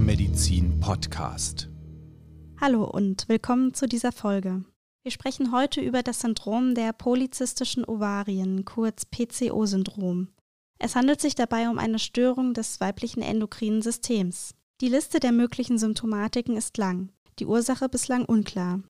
Medizin 0.00 0.80
Podcast. 0.80 1.68
Hallo 2.60 2.84
und 2.84 3.28
willkommen 3.28 3.74
zu 3.74 3.86
dieser 3.86 4.12
Folge. 4.12 4.64
Wir 5.02 5.12
sprechen 5.12 5.52
heute 5.52 5.80
über 5.80 6.02
das 6.02 6.20
Syndrom 6.20 6.74
der 6.74 6.92
polyzystischen 6.92 7.84
Ovarien, 7.84 8.64
kurz 8.64 9.04
PCO-Syndrom. 9.04 10.28
Es 10.78 10.96
handelt 10.96 11.20
sich 11.20 11.34
dabei 11.34 11.68
um 11.68 11.78
eine 11.78 11.98
Störung 11.98 12.54
des 12.54 12.80
weiblichen 12.80 13.22
endokrinen 13.22 13.82
Systems. 13.82 14.54
Die 14.80 14.88
Liste 14.88 15.20
der 15.20 15.32
möglichen 15.32 15.78
Symptomatiken 15.78 16.56
ist 16.56 16.78
lang, 16.78 17.10
die 17.38 17.46
Ursache 17.46 17.88
bislang 17.88 18.24
unklar. 18.24 18.80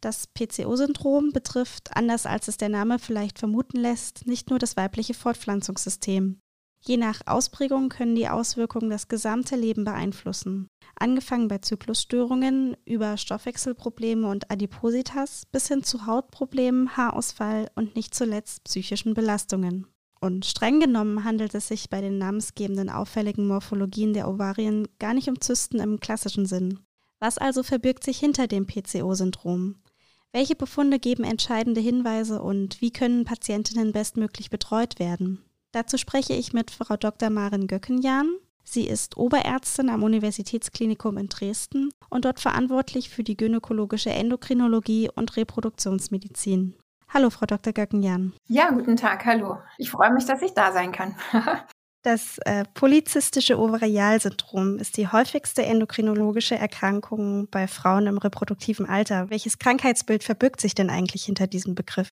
Das 0.00 0.26
PCO-Syndrom 0.26 1.32
betrifft, 1.32 1.96
anders 1.96 2.26
als 2.26 2.48
es 2.48 2.56
der 2.56 2.68
Name 2.68 2.98
vielleicht 2.98 3.38
vermuten 3.38 3.78
lässt, 3.78 4.26
nicht 4.26 4.50
nur 4.50 4.58
das 4.58 4.76
weibliche 4.76 5.14
Fortpflanzungssystem. 5.14 6.40
Je 6.88 6.96
nach 6.96 7.20
Ausprägung 7.26 7.90
können 7.90 8.14
die 8.14 8.30
Auswirkungen 8.30 8.88
das 8.88 9.08
gesamte 9.08 9.56
Leben 9.56 9.84
beeinflussen. 9.84 10.68
Angefangen 10.98 11.46
bei 11.46 11.58
Zyklusstörungen 11.58 12.78
über 12.86 13.18
Stoffwechselprobleme 13.18 14.26
und 14.26 14.50
Adipositas 14.50 15.44
bis 15.52 15.68
hin 15.68 15.82
zu 15.82 16.06
Hautproblemen, 16.06 16.96
Haarausfall 16.96 17.70
und 17.74 17.94
nicht 17.94 18.14
zuletzt 18.14 18.64
psychischen 18.64 19.12
Belastungen. 19.12 19.86
Und 20.18 20.46
streng 20.46 20.80
genommen 20.80 21.24
handelt 21.24 21.54
es 21.54 21.68
sich 21.68 21.90
bei 21.90 22.00
den 22.00 22.16
namensgebenden 22.16 22.88
auffälligen 22.88 23.46
Morphologien 23.46 24.14
der 24.14 24.26
Ovarien 24.26 24.88
gar 24.98 25.12
nicht 25.12 25.28
um 25.28 25.42
Zysten 25.42 25.80
im 25.80 26.00
klassischen 26.00 26.46
Sinn. 26.46 26.80
Was 27.20 27.36
also 27.36 27.62
verbirgt 27.62 28.02
sich 28.02 28.18
hinter 28.18 28.46
dem 28.46 28.66
PCO-Syndrom? 28.66 29.74
Welche 30.32 30.56
Befunde 30.56 30.98
geben 30.98 31.24
entscheidende 31.24 31.82
Hinweise 31.82 32.40
und 32.40 32.80
wie 32.80 32.92
können 32.92 33.26
Patientinnen 33.26 33.92
bestmöglich 33.92 34.48
betreut 34.48 34.98
werden? 34.98 35.44
Dazu 35.72 35.98
spreche 35.98 36.32
ich 36.32 36.52
mit 36.52 36.70
Frau 36.70 36.96
Dr. 36.96 37.28
Maren 37.28 37.66
Göckenjan. 37.66 38.36
Sie 38.64 38.86
ist 38.86 39.16
Oberärztin 39.16 39.90
am 39.90 40.02
Universitätsklinikum 40.02 41.18
in 41.18 41.28
Dresden 41.28 41.90
und 42.08 42.24
dort 42.24 42.40
verantwortlich 42.40 43.10
für 43.10 43.22
die 43.22 43.36
gynäkologische 43.36 44.10
Endokrinologie 44.10 45.10
und 45.14 45.36
Reproduktionsmedizin. 45.36 46.74
Hallo, 47.08 47.30
Frau 47.30 47.46
Dr. 47.46 47.72
Göckenjan. 47.72 48.34
Ja, 48.46 48.70
guten 48.70 48.96
Tag, 48.96 49.24
hallo. 49.24 49.58
Ich 49.78 49.90
freue 49.90 50.12
mich, 50.12 50.24
dass 50.24 50.42
ich 50.42 50.52
da 50.52 50.72
sein 50.72 50.92
kann. 50.92 51.16
Das 52.02 52.38
äh, 52.44 52.64
polyzystische 52.74 53.58
Ovarialsyndrom 53.58 54.78
ist 54.78 54.96
die 54.96 55.08
häufigste 55.08 55.64
endokrinologische 55.64 56.54
Erkrankung 56.54 57.48
bei 57.50 57.66
Frauen 57.66 58.06
im 58.06 58.18
reproduktiven 58.18 58.86
Alter. 58.86 59.30
Welches 59.30 59.58
Krankheitsbild 59.58 60.22
verbirgt 60.22 60.60
sich 60.60 60.76
denn 60.76 60.90
eigentlich 60.90 61.24
hinter 61.24 61.48
diesem 61.48 61.74
Begriff? 61.74 62.08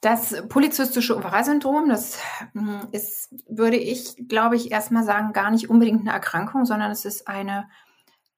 Das 0.00 0.34
polyzystische 0.48 1.16
Ovarsyndrom, 1.16 1.88
das 1.90 2.18
hm, 2.52 2.88
ist, 2.92 3.34
würde 3.48 3.76
ich, 3.76 4.16
glaube 4.28 4.56
ich, 4.56 4.72
erstmal 4.72 5.04
sagen, 5.04 5.32
gar 5.32 5.50
nicht 5.50 5.68
unbedingt 5.68 6.00
eine 6.00 6.12
Erkrankung, 6.12 6.64
sondern 6.64 6.90
es 6.90 7.04
ist 7.04 7.28
eine 7.28 7.68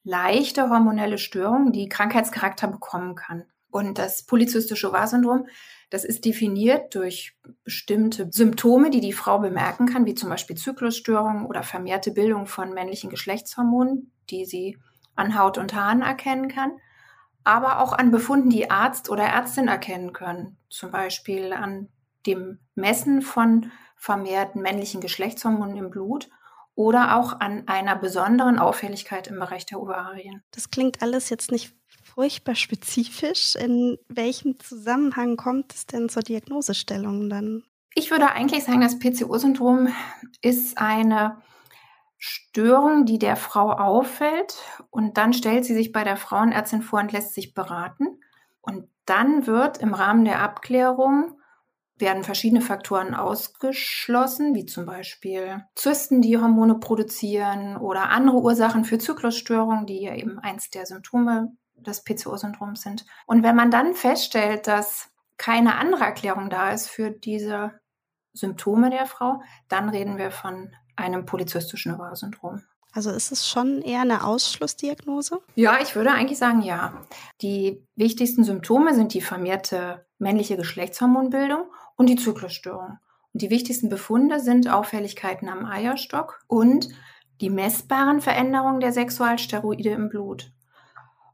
leichte 0.02 0.68
hormonelle 0.68 1.18
Störung, 1.18 1.70
die 1.70 1.88
Krankheitscharakter 1.88 2.66
bekommen 2.66 3.14
kann. 3.14 3.44
Und 3.70 3.98
das 3.98 4.24
polyzystische 4.24 4.90
Ovarsyndrom, 4.90 5.46
das 5.88 6.04
ist 6.04 6.24
definiert 6.24 6.94
durch 6.96 7.38
bestimmte 7.62 8.28
Symptome, 8.30 8.90
die 8.90 9.00
die 9.00 9.12
Frau 9.12 9.38
bemerken 9.38 9.86
kann, 9.86 10.04
wie 10.04 10.14
zum 10.14 10.30
Beispiel 10.30 10.56
Zyklusstörungen 10.56 11.46
oder 11.46 11.62
vermehrte 11.62 12.10
Bildung 12.10 12.46
von 12.46 12.74
männlichen 12.74 13.08
Geschlechtshormonen, 13.08 14.12
die 14.30 14.46
sie 14.46 14.78
an 15.14 15.38
Haut 15.38 15.58
und 15.58 15.74
Haaren 15.74 16.02
erkennen 16.02 16.48
kann 16.48 16.72
aber 17.44 17.80
auch 17.80 17.92
an 17.92 18.10
Befunden, 18.10 18.50
die 18.50 18.70
Arzt 18.70 19.10
oder 19.10 19.24
Ärztin 19.24 19.68
erkennen 19.68 20.12
können. 20.12 20.56
Zum 20.68 20.90
Beispiel 20.90 21.52
an 21.52 21.88
dem 22.26 22.58
Messen 22.74 23.22
von 23.22 23.70
vermehrten 23.96 24.62
männlichen 24.62 25.00
Geschlechtshormonen 25.00 25.76
im 25.76 25.90
Blut 25.90 26.28
oder 26.74 27.16
auch 27.16 27.40
an 27.40 27.68
einer 27.68 27.96
besonderen 27.96 28.58
Auffälligkeit 28.58 29.26
im 29.28 29.38
Bereich 29.38 29.66
der 29.66 29.80
Ovarien. 29.80 30.42
Das 30.52 30.70
klingt 30.70 31.02
alles 31.02 31.28
jetzt 31.30 31.52
nicht 31.52 31.74
furchtbar 32.02 32.54
spezifisch. 32.54 33.54
In 33.56 33.98
welchem 34.08 34.58
Zusammenhang 34.58 35.36
kommt 35.36 35.72
es 35.74 35.86
denn 35.86 36.08
zur 36.08 36.22
Diagnosestellung 36.22 37.28
dann? 37.28 37.64
Ich 37.94 38.10
würde 38.10 38.30
eigentlich 38.32 38.64
sagen, 38.64 38.80
das 38.80 38.98
PCO-Syndrom 38.98 39.88
ist 40.40 40.78
eine 40.78 41.42
Störung, 42.24 43.04
die 43.04 43.18
der 43.18 43.34
Frau 43.34 43.72
auffällt 43.72 44.56
und 44.90 45.16
dann 45.16 45.32
stellt 45.32 45.64
sie 45.64 45.74
sich 45.74 45.90
bei 45.90 46.04
der 46.04 46.16
Frauenärztin 46.16 46.80
vor 46.80 47.00
und 47.00 47.10
lässt 47.10 47.34
sich 47.34 47.52
beraten. 47.52 48.20
Und 48.60 48.88
dann 49.06 49.48
wird 49.48 49.78
im 49.78 49.92
Rahmen 49.92 50.24
der 50.24 50.40
Abklärung 50.40 51.40
werden 51.96 52.22
verschiedene 52.22 52.60
Faktoren 52.60 53.16
ausgeschlossen, 53.16 54.54
wie 54.54 54.66
zum 54.66 54.86
Beispiel 54.86 55.64
Zysten, 55.74 56.22
die 56.22 56.38
Hormone 56.38 56.76
produzieren 56.76 57.76
oder 57.76 58.10
andere 58.10 58.36
Ursachen 58.36 58.84
für 58.84 58.98
Zyklusstörungen, 58.98 59.86
die 59.86 60.02
ja 60.02 60.14
eben 60.14 60.38
eins 60.38 60.70
der 60.70 60.86
Symptome 60.86 61.56
des 61.74 62.04
PCO-Syndroms 62.04 62.82
sind. 62.82 63.04
Und 63.26 63.42
wenn 63.42 63.56
man 63.56 63.72
dann 63.72 63.94
feststellt, 63.94 64.68
dass 64.68 65.10
keine 65.38 65.74
andere 65.74 66.04
Erklärung 66.04 66.50
da 66.50 66.70
ist 66.70 66.88
für 66.88 67.10
diese 67.10 67.80
Symptome 68.32 68.90
der 68.90 69.06
Frau, 69.06 69.42
dann 69.66 69.88
reden 69.88 70.18
wir 70.18 70.30
von 70.30 70.72
einem 70.96 71.26
polyzystischen 71.26 71.94
Ovarsyndrom. 71.94 72.62
Also 72.92 73.10
ist 73.10 73.32
es 73.32 73.48
schon 73.48 73.80
eher 73.80 74.02
eine 74.02 74.24
Ausschlussdiagnose? 74.24 75.40
Ja, 75.54 75.78
ich 75.80 75.96
würde 75.96 76.12
eigentlich 76.12 76.38
sagen, 76.38 76.60
ja. 76.60 77.00
Die 77.40 77.82
wichtigsten 77.96 78.44
Symptome 78.44 78.94
sind 78.94 79.14
die 79.14 79.22
vermehrte 79.22 80.04
männliche 80.18 80.56
Geschlechtshormonbildung 80.56 81.64
und 81.96 82.08
die 82.08 82.16
Zyklusstörung. 82.16 82.98
Und 83.32 83.42
die 83.42 83.50
wichtigsten 83.50 83.88
Befunde 83.88 84.40
sind 84.40 84.68
Auffälligkeiten 84.68 85.48
am 85.48 85.64
Eierstock 85.64 86.40
und 86.48 86.88
die 87.40 87.48
messbaren 87.48 88.20
Veränderungen 88.20 88.80
der 88.80 88.92
Sexualsteroide 88.92 89.90
im 89.90 90.10
Blut. 90.10 90.52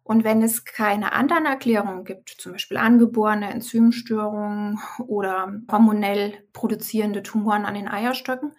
Und 0.04 0.24
wenn 0.24 0.42
es 0.42 0.64
keine 0.64 1.12
anderen 1.12 1.44
Erklärungen 1.44 2.04
gibt, 2.04 2.30
zum 2.30 2.52
Beispiel 2.52 2.78
angeborene 2.78 3.50
Enzymstörungen 3.50 4.78
oder 5.06 5.52
hormonell 5.70 6.32
produzierende 6.54 7.22
Tumoren 7.22 7.66
an 7.66 7.74
den 7.74 7.88
Eierstöcken, 7.88 8.52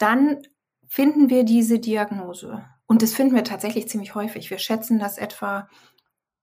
dann 0.00 0.38
finden 0.88 1.30
wir 1.30 1.44
diese 1.44 1.78
Diagnose. 1.78 2.64
Und 2.86 3.02
das 3.02 3.14
finden 3.14 3.36
wir 3.36 3.44
tatsächlich 3.44 3.88
ziemlich 3.88 4.14
häufig. 4.14 4.50
Wir 4.50 4.58
schätzen, 4.58 4.98
dass 4.98 5.18
etwa 5.18 5.68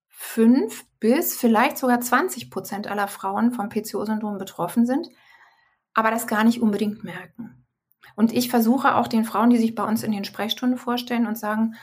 fünf 0.08 0.86
bis 1.00 1.36
vielleicht 1.36 1.78
sogar 1.78 2.00
20 2.00 2.50
Prozent 2.50 2.88
aller 2.88 3.08
Frauen 3.08 3.52
vom 3.52 3.70
PCO-Syndrom 3.70 4.38
betroffen 4.38 4.86
sind, 4.86 5.10
aber 5.94 6.12
das 6.12 6.28
gar 6.28 6.44
nicht 6.44 6.62
unbedingt 6.62 7.04
merken. 7.04 7.66
Und 8.16 8.32
ich 8.32 8.50
versuche 8.50 8.96
auch 8.96 9.08
den 9.08 9.26
Frauen, 9.26 9.50
die 9.50 9.58
sich 9.58 9.76
bei 9.76 9.84
uns 9.84 10.04
in 10.04 10.12
den 10.12 10.24
Sprechstunden 10.24 10.78
vorstellen 10.78 11.28
und 11.28 11.38
sagen, 11.38 11.76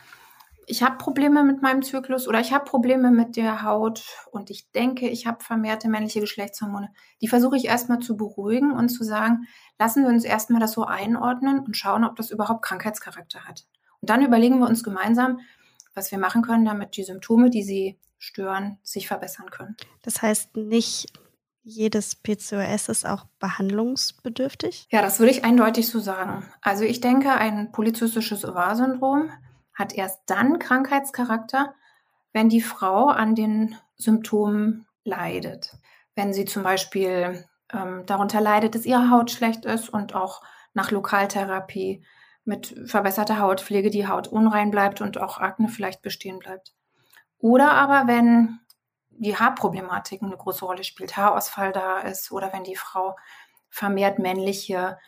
ich 0.67 0.83
habe 0.83 0.97
Probleme 0.97 1.45
mit 1.45 1.63
meinem 1.63 1.83
Zyklus 1.83 2.29
oder 2.29 2.41
ich 2.41 2.53
habe 2.53 2.65
Probleme 2.65 3.11
mit 3.11 3.37
der 3.37 3.63
Haut 3.63 4.05
und 4.31 4.51
ich 4.51 4.71
denke, 4.73 5.09
ich 5.09 5.27
habe 5.27 5.43
vermehrte 5.43 5.89
männliche 5.89 6.21
Geschlechtshormone. 6.21 6.91
Die 7.21 7.29
versuche 7.29 7.57
ich 7.57 7.67
erstmal 7.67 8.01
zu 8.01 8.17
beruhigen 8.17 8.73
und 8.73 8.89
zu 8.89 9.05
sagen, 9.05 9.47
lassen 9.79 10.05
wir 10.05 10.11
uns 10.11 10.25
erstmal 10.25 10.61
das 10.61 10.73
so 10.73 10.85
einordnen 10.85 11.61
und 11.61 11.77
schauen, 11.77 12.05
ob 12.05 12.17
das 12.17 12.31
überhaupt 12.31 12.63
Krankheitscharakter 12.63 13.45
hat. 13.45 13.67
Und 14.01 14.11
dann 14.11 14.25
überlegen 14.25 14.59
wir 14.59 14.69
uns 14.69 14.83
gemeinsam, 14.83 15.41
was 15.95 16.11
wir 16.11 16.19
machen 16.19 16.43
können, 16.43 16.65
damit 16.65 16.97
die 16.97 17.05
Symptome, 17.05 17.51
die 17.51 17.63
sie 17.63 17.99
stören, 18.19 18.79
sich 18.83 19.07
verbessern 19.07 19.51
können. 19.51 19.77
Das 20.03 20.23
heißt, 20.23 20.57
nicht 20.57 21.13
jedes 21.63 22.15
PCOS 22.15 22.89
ist 22.91 23.07
auch 23.07 23.25
behandlungsbedürftig? 23.39 24.87
Ja, 24.91 25.01
das 25.01 25.19
würde 25.19 25.33
ich 25.33 25.45
eindeutig 25.45 25.89
so 25.89 25.99
sagen. 25.99 26.45
Also 26.61 26.85
ich 26.85 27.01
denke, 27.01 27.33
ein 27.33 27.73
polyzystisches 27.73 28.45
Ovarsyndrom 28.45 29.31
hat 29.75 29.93
erst 29.93 30.23
dann 30.27 30.59
Krankheitscharakter, 30.59 31.75
wenn 32.33 32.49
die 32.49 32.61
Frau 32.61 33.09
an 33.09 33.35
den 33.35 33.77
Symptomen 33.97 34.87
leidet. 35.05 35.77
Wenn 36.15 36.33
sie 36.33 36.45
zum 36.45 36.63
Beispiel 36.63 37.45
ähm, 37.73 38.05
darunter 38.07 38.41
leidet, 38.41 38.75
dass 38.75 38.87
ihre 38.87 39.11
Haut 39.11 39.31
schlecht 39.31 39.65
ist 39.65 39.89
und 39.89 40.15
auch 40.15 40.43
nach 40.75 40.91
Lokaltherapie 40.91 42.05
mit 42.45 42.75
verbesserter 42.87 43.39
Hautpflege 43.39 43.91
die 43.91 44.07
Haut 44.07 44.29
unrein 44.29 44.71
bleibt 44.71 45.01
und 45.01 45.19
auch 45.19 45.39
Akne 45.39 45.69
vielleicht 45.69 46.03
bestehen 46.03 46.39
bleibt. 46.39 46.75
Oder 47.39 47.73
aber 47.73 48.07
wenn 48.07 48.61
die 49.11 49.37
Haarproblematik 49.37 50.23
eine 50.23 50.37
große 50.37 50.65
Rolle 50.65 50.85
spielt, 50.85 51.17
Haarausfall 51.17 51.73
da 51.73 52.01
ist 52.01 52.33
oder 52.33 52.53
wenn 52.53 52.65
die 52.65 52.77
Frau 52.77 53.17
vermehrt 53.71 54.19
männliche 54.19 54.99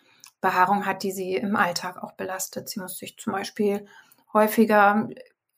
Behaarung 0.40 0.86
hat, 0.86 1.02
die 1.02 1.12
sie 1.12 1.34
im 1.34 1.56
Alltag 1.56 2.02
auch 2.02 2.12
belastet. 2.12 2.68
Sie 2.68 2.80
muss 2.80 2.98
sich 2.98 3.16
zum 3.18 3.32
Beispiel 3.32 3.86
häufiger 4.36 5.08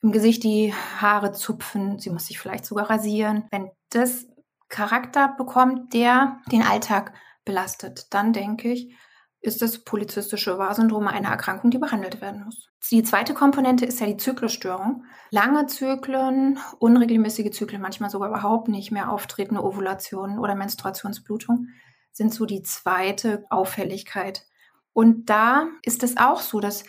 im 0.01 0.11
Gesicht 0.11 0.43
die 0.43 0.73
Haare 0.73 1.33
zupfen, 1.33 1.99
sie 1.99 2.09
muss 2.09 2.25
sich 2.25 2.39
vielleicht 2.39 2.65
sogar 2.65 2.89
rasieren. 2.89 3.45
Wenn 3.51 3.69
das 3.89 4.27
Charakter 4.69 5.35
bekommt, 5.37 5.93
der 5.93 6.39
den 6.51 6.63
Alltag 6.63 7.13
belastet, 7.43 8.13
dann 8.13 8.33
denke 8.33 8.71
ich, 8.71 8.95
ist 9.41 9.61
das 9.61 9.83
polyzystische 9.83 10.55
Ovarsyndrom 10.55 11.07
eine 11.07 11.27
Erkrankung, 11.27 11.71
die 11.71 11.77
behandelt 11.77 12.21
werden 12.21 12.43
muss. 12.43 12.69
Die 12.91 13.03
zweite 13.03 13.33
Komponente 13.33 13.85
ist 13.85 13.99
ja 13.99 14.07
die 14.07 14.17
Zyklusstörung. 14.17 15.05
Lange 15.31 15.65
Zyklen, 15.67 16.59
unregelmäßige 16.79 17.51
Zyklen, 17.51 17.81
manchmal 17.81 18.09
sogar 18.09 18.29
überhaupt 18.29 18.67
nicht 18.67 18.91
mehr 18.91 19.11
auftretende 19.11 19.63
Ovulationen 19.63 20.39
oder 20.39 20.55
Menstruationsblutung 20.55 21.67
sind 22.11 22.33
so 22.33 22.45
die 22.45 22.63
zweite 22.63 23.45
Auffälligkeit. 23.49 24.45
Und 24.91 25.29
da 25.29 25.67
ist 25.83 26.03
es 26.03 26.17
auch 26.17 26.41
so, 26.41 26.59
dass 26.59 26.83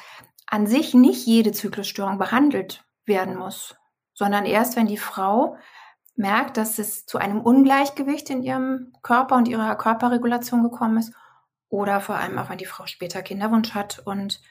an 0.50 0.66
sich 0.66 0.94
nicht 0.94 1.26
jede 1.26 1.52
Zyklusstörung 1.52 2.18
behandelt 2.18 2.84
werden 3.06 3.36
muss, 3.36 3.76
sondern 4.12 4.44
erst, 4.44 4.76
wenn 4.76 4.86
die 4.86 4.98
Frau 4.98 5.56
merkt, 6.16 6.56
dass 6.56 6.78
es 6.78 7.06
zu 7.06 7.18
einem 7.18 7.40
Ungleichgewicht 7.40 8.28
in 8.30 8.42
ihrem 8.42 8.92
Körper 9.02 9.36
und 9.36 9.48
ihrer 9.48 9.76
Körperregulation 9.76 10.62
gekommen 10.62 10.98
ist 10.98 11.14
oder 11.68 12.00
vor 12.00 12.16
allem 12.16 12.36
auch, 12.36 12.50
wenn 12.50 12.58
die 12.58 12.66
Frau 12.66 12.86
später 12.86 13.22
Kinderwunsch 13.22 13.74
hat 13.74 14.02
und 14.04 14.42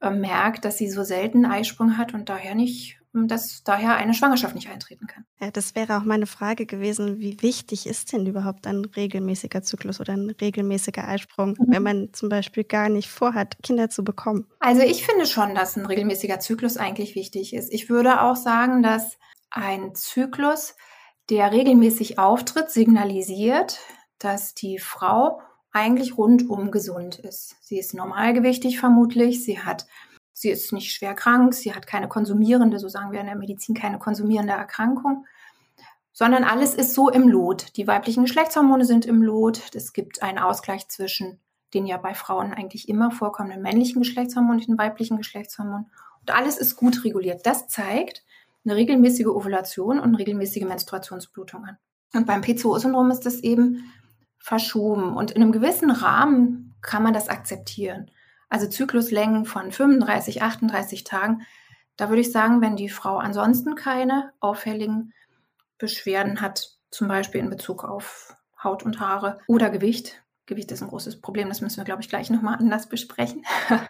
äh, 0.00 0.10
merkt, 0.10 0.64
dass 0.64 0.78
sie 0.78 0.90
so 0.90 1.02
selten 1.02 1.44
Eisprung 1.44 1.98
hat 1.98 2.14
und 2.14 2.28
daher 2.28 2.54
nicht 2.54 2.98
dass 3.12 3.64
daher 3.64 3.96
eine 3.96 4.14
Schwangerschaft 4.14 4.54
nicht 4.54 4.68
eintreten 4.68 5.06
kann. 5.06 5.24
Ja, 5.40 5.50
das 5.50 5.74
wäre 5.74 5.96
auch 5.96 6.04
meine 6.04 6.26
Frage 6.26 6.66
gewesen, 6.66 7.18
wie 7.18 7.40
wichtig 7.42 7.86
ist 7.86 8.12
denn 8.12 8.26
überhaupt 8.26 8.66
ein 8.66 8.84
regelmäßiger 8.84 9.62
Zyklus 9.62 10.00
oder 10.00 10.12
ein 10.12 10.30
regelmäßiger 10.30 11.06
Eisprung, 11.06 11.56
mhm. 11.58 11.66
wenn 11.68 11.82
man 11.82 12.08
zum 12.12 12.28
Beispiel 12.28 12.64
gar 12.64 12.88
nicht 12.88 13.08
vorhat, 13.08 13.56
Kinder 13.62 13.88
zu 13.88 14.04
bekommen? 14.04 14.46
Also 14.60 14.82
ich 14.82 15.04
finde 15.04 15.26
schon, 15.26 15.54
dass 15.54 15.76
ein 15.76 15.86
regelmäßiger 15.86 16.38
Zyklus 16.38 16.76
eigentlich 16.76 17.14
wichtig 17.14 17.54
ist. 17.54 17.72
Ich 17.72 17.88
würde 17.88 18.22
auch 18.22 18.36
sagen, 18.36 18.82
dass 18.82 19.18
ein 19.50 19.94
Zyklus, 19.94 20.76
der 21.30 21.52
regelmäßig 21.52 22.18
auftritt, 22.18 22.70
signalisiert, 22.70 23.78
dass 24.18 24.54
die 24.54 24.78
Frau 24.78 25.40
eigentlich 25.72 26.16
rundum 26.16 26.70
gesund 26.70 27.18
ist. 27.18 27.56
Sie 27.60 27.78
ist 27.78 27.94
normalgewichtig 27.94 28.78
vermutlich, 28.80 29.44
sie 29.44 29.60
hat 29.60 29.86
Sie 30.38 30.50
ist 30.50 30.72
nicht 30.72 30.92
schwer 30.92 31.14
krank, 31.14 31.52
sie 31.52 31.74
hat 31.74 31.88
keine 31.88 32.06
konsumierende, 32.06 32.78
so 32.78 32.88
sagen 32.88 33.10
wir 33.10 33.18
in 33.18 33.26
der 33.26 33.34
Medizin, 33.34 33.74
keine 33.74 33.98
konsumierende 33.98 34.52
Erkrankung, 34.52 35.26
sondern 36.12 36.44
alles 36.44 36.74
ist 36.74 36.94
so 36.94 37.08
im 37.10 37.28
Lot. 37.28 37.76
Die 37.76 37.88
weiblichen 37.88 38.22
Geschlechtshormone 38.22 38.84
sind 38.84 39.04
im 39.04 39.20
Lot. 39.20 39.74
Es 39.74 39.92
gibt 39.92 40.22
einen 40.22 40.38
Ausgleich 40.38 40.86
zwischen 40.86 41.40
den 41.74 41.86
ja 41.86 41.96
bei 41.96 42.14
Frauen 42.14 42.54
eigentlich 42.54 42.88
immer 42.88 43.10
vorkommenden 43.10 43.62
männlichen 43.62 44.00
Geschlechtshormonen 44.00 44.60
und 44.60 44.68
den 44.68 44.78
weiblichen 44.78 45.16
Geschlechtshormonen. 45.16 45.90
Und 46.20 46.30
alles 46.30 46.56
ist 46.56 46.76
gut 46.76 47.04
reguliert. 47.04 47.44
Das 47.44 47.66
zeigt 47.66 48.22
eine 48.64 48.76
regelmäßige 48.76 49.26
Ovulation 49.26 49.98
und 49.98 50.14
regelmäßige 50.14 50.64
Menstruationsblutung 50.64 51.64
an. 51.64 51.78
Und 52.14 52.28
beim 52.28 52.42
PCO-Syndrom 52.42 53.10
ist 53.10 53.26
das 53.26 53.40
eben 53.40 53.92
verschoben. 54.48 55.16
Und 55.16 55.30
in 55.30 55.42
einem 55.42 55.52
gewissen 55.52 55.90
Rahmen 55.90 56.74
kann 56.80 57.02
man 57.02 57.14
das 57.14 57.28
akzeptieren 57.28 58.10
also 58.48 58.66
Zykluslängen 58.66 59.44
von 59.44 59.72
35, 59.72 60.42
38 60.42 61.04
Tagen. 61.04 61.42
Da 61.96 62.08
würde 62.08 62.20
ich 62.20 62.32
sagen, 62.32 62.60
wenn 62.60 62.76
die 62.76 62.88
Frau 62.88 63.18
ansonsten 63.18 63.74
keine 63.74 64.32
auffälligen 64.40 65.12
Beschwerden 65.78 66.40
hat, 66.40 66.76
zum 66.90 67.08
Beispiel 67.08 67.40
in 67.40 67.50
Bezug 67.50 67.84
auf 67.84 68.34
Haut 68.62 68.82
und 68.82 69.00
Haare 69.00 69.40
oder 69.46 69.70
Gewicht, 69.70 70.22
Gewicht 70.46 70.72
ist 70.72 70.82
ein 70.82 70.88
großes 70.88 71.20
Problem, 71.20 71.48
das 71.48 71.60
müssen 71.60 71.76
wir, 71.76 71.84
glaube 71.84 72.00
ich, 72.00 72.08
gleich 72.08 72.30
nochmal 72.30 72.54
anders 72.58 72.88
besprechen. 72.88 73.44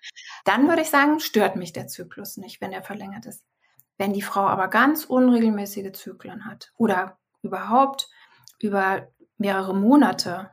Dann 0.45 0.69
würde 0.69 0.83
ich 0.83 0.91
sagen, 0.91 1.21
stört 1.21 1.55
mich 1.55 1.73
der 1.73 1.87
Zyklus 1.87 2.37
nicht, 2.37 2.61
wenn 2.61 2.73
er 2.73 2.83
verlängert 2.83 3.27
ist. 3.27 3.45
Wenn 3.97 4.13
die 4.13 4.23
Frau 4.23 4.47
aber 4.47 4.67
ganz 4.67 5.05
unregelmäßige 5.05 5.93
Zyklen 5.93 6.47
hat 6.47 6.73
oder 6.77 7.19
überhaupt 7.43 8.11
über 8.61 9.07
mehrere 9.39 9.75
Monate 9.75 10.51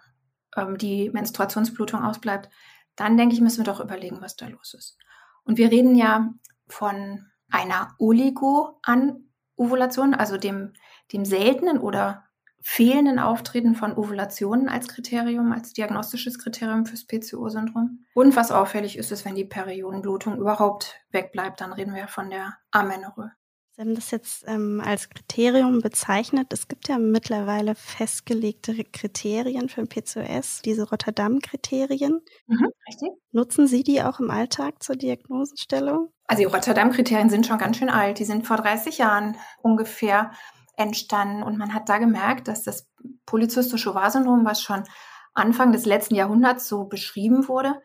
ähm, 0.56 0.78
die 0.78 1.10
Menstruationsblutung 1.10 2.02
ausbleibt, 2.04 2.50
dann 2.96 3.18
denke 3.18 3.36
ich, 3.36 3.42
müssen 3.42 3.66
wir 3.66 3.66
doch 3.66 3.82
überlegen, 3.82 4.22
was 4.22 4.36
da 4.36 4.48
los 4.48 4.74
ist. 4.74 4.98
Und 5.44 5.58
wir 5.58 5.72
reden 5.72 5.96
ja 5.96 6.34
von 6.68 7.26
einer 7.50 7.96
Oligo-Anovulation, 8.00 10.14
also 10.14 10.38
dem, 10.38 10.74
dem 11.12 11.26
seltenen 11.26 11.78
oder 11.78 12.24
fehlenden 12.62 13.20
Auftreten 13.20 13.76
von 13.76 13.92
Ovulationen 13.96 14.70
als 14.70 14.88
Kriterium, 14.88 15.52
als 15.52 15.74
diagnostisches 15.74 16.40
Kriterium 16.40 16.86
fürs 16.88 17.06
PCO-Syndrom. 17.06 18.06
Und 18.16 18.36
was 18.36 18.50
auffällig 18.50 18.98
ist, 18.98 19.12
ist, 19.12 19.24
wenn 19.24 19.36
die 19.36 19.46
Periodenblutung 19.46 20.40
überhaupt 20.40 20.96
wegbleibt, 21.12 21.62
dann 21.62 21.74
reden 21.74 21.94
wir 21.94 22.08
von 22.08 22.32
der 22.32 22.58
Amenorrhoe. 22.72 23.30
Sie 23.76 23.82
haben 23.82 23.96
das 23.96 24.10
jetzt 24.12 24.46
ähm, 24.48 24.82
als 24.84 25.10
Kriterium 25.10 25.82
bezeichnet. 25.82 26.54
Es 26.54 26.70
gibt 26.70 26.88
ja 26.88 26.98
mittlerweile 26.98 27.76
festgelegte 27.76 28.74
Kriterien 28.86 29.68
für 29.68 29.84
den 29.84 29.90
PCOS, 29.90 30.62
diese 30.64 30.88
Rotterdam-Kriterien. 30.90 32.22
Mhm, 32.48 32.68
richtig. 32.88 33.10
Nutzen 33.34 33.68
Sie 33.68 33.84
die 33.84 34.02
auch 34.02 34.22
im 34.22 34.32
Alltag 34.32 34.82
zur 34.82 34.96
Diagnosestellung? 34.96 36.14
Also 36.26 36.40
die 36.40 36.46
Rotterdam-Kriterien 36.46 37.30
sind 37.30 37.46
schon 37.46 37.58
ganz 37.58 37.76
schön 37.76 37.90
alt. 37.90 38.20
Die 38.20 38.24
sind 38.24 38.48
vor 38.48 38.56
30 38.56 38.98
Jahren 39.00 39.36
ungefähr 39.62 40.32
entstanden 40.78 41.44
und 41.44 41.58
man 41.58 41.74
hat 41.74 41.90
da 41.90 41.98
gemerkt, 41.98 42.48
dass 42.48 42.64
das 42.64 42.88
polyzystische 43.26 43.92
Ovar-Syndrom, 43.92 44.46
was 44.46 44.62
schon 44.62 44.86
Anfang 45.34 45.74
des 45.74 45.86
letzten 45.86 46.16
Jahrhunderts 46.16 46.70
so 46.70 46.86
beschrieben 46.86 47.50
wurde, 47.50 47.82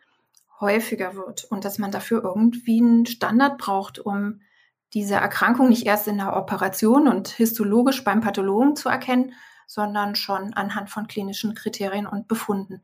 häufiger 0.61 1.17
wird 1.17 1.47
und 1.47 1.65
dass 1.65 1.79
man 1.79 1.91
dafür 1.91 2.23
irgendwie 2.23 2.81
einen 2.81 3.07
Standard 3.07 3.59
braucht, 3.59 3.99
um 3.99 4.41
diese 4.95 5.15
Erkrankung 5.15 5.69
nicht 5.69 5.87
erst 5.87 6.09
in 6.09 6.19
der 6.19 6.37
Operation 6.37 7.09
und 7.09 7.29
histologisch 7.29 8.03
beim 8.05 8.21
Pathologen 8.21 8.77
zu 8.77 8.89
erkennen, 8.89 9.35
sondern 9.67 10.17
schon 10.17 10.55
anhand 10.55 10.91
von 10.91 11.07
klinischen 11.07 11.55
Kriterien 11.55 12.07
und 12.07 12.27
Befunden. 12.27 12.83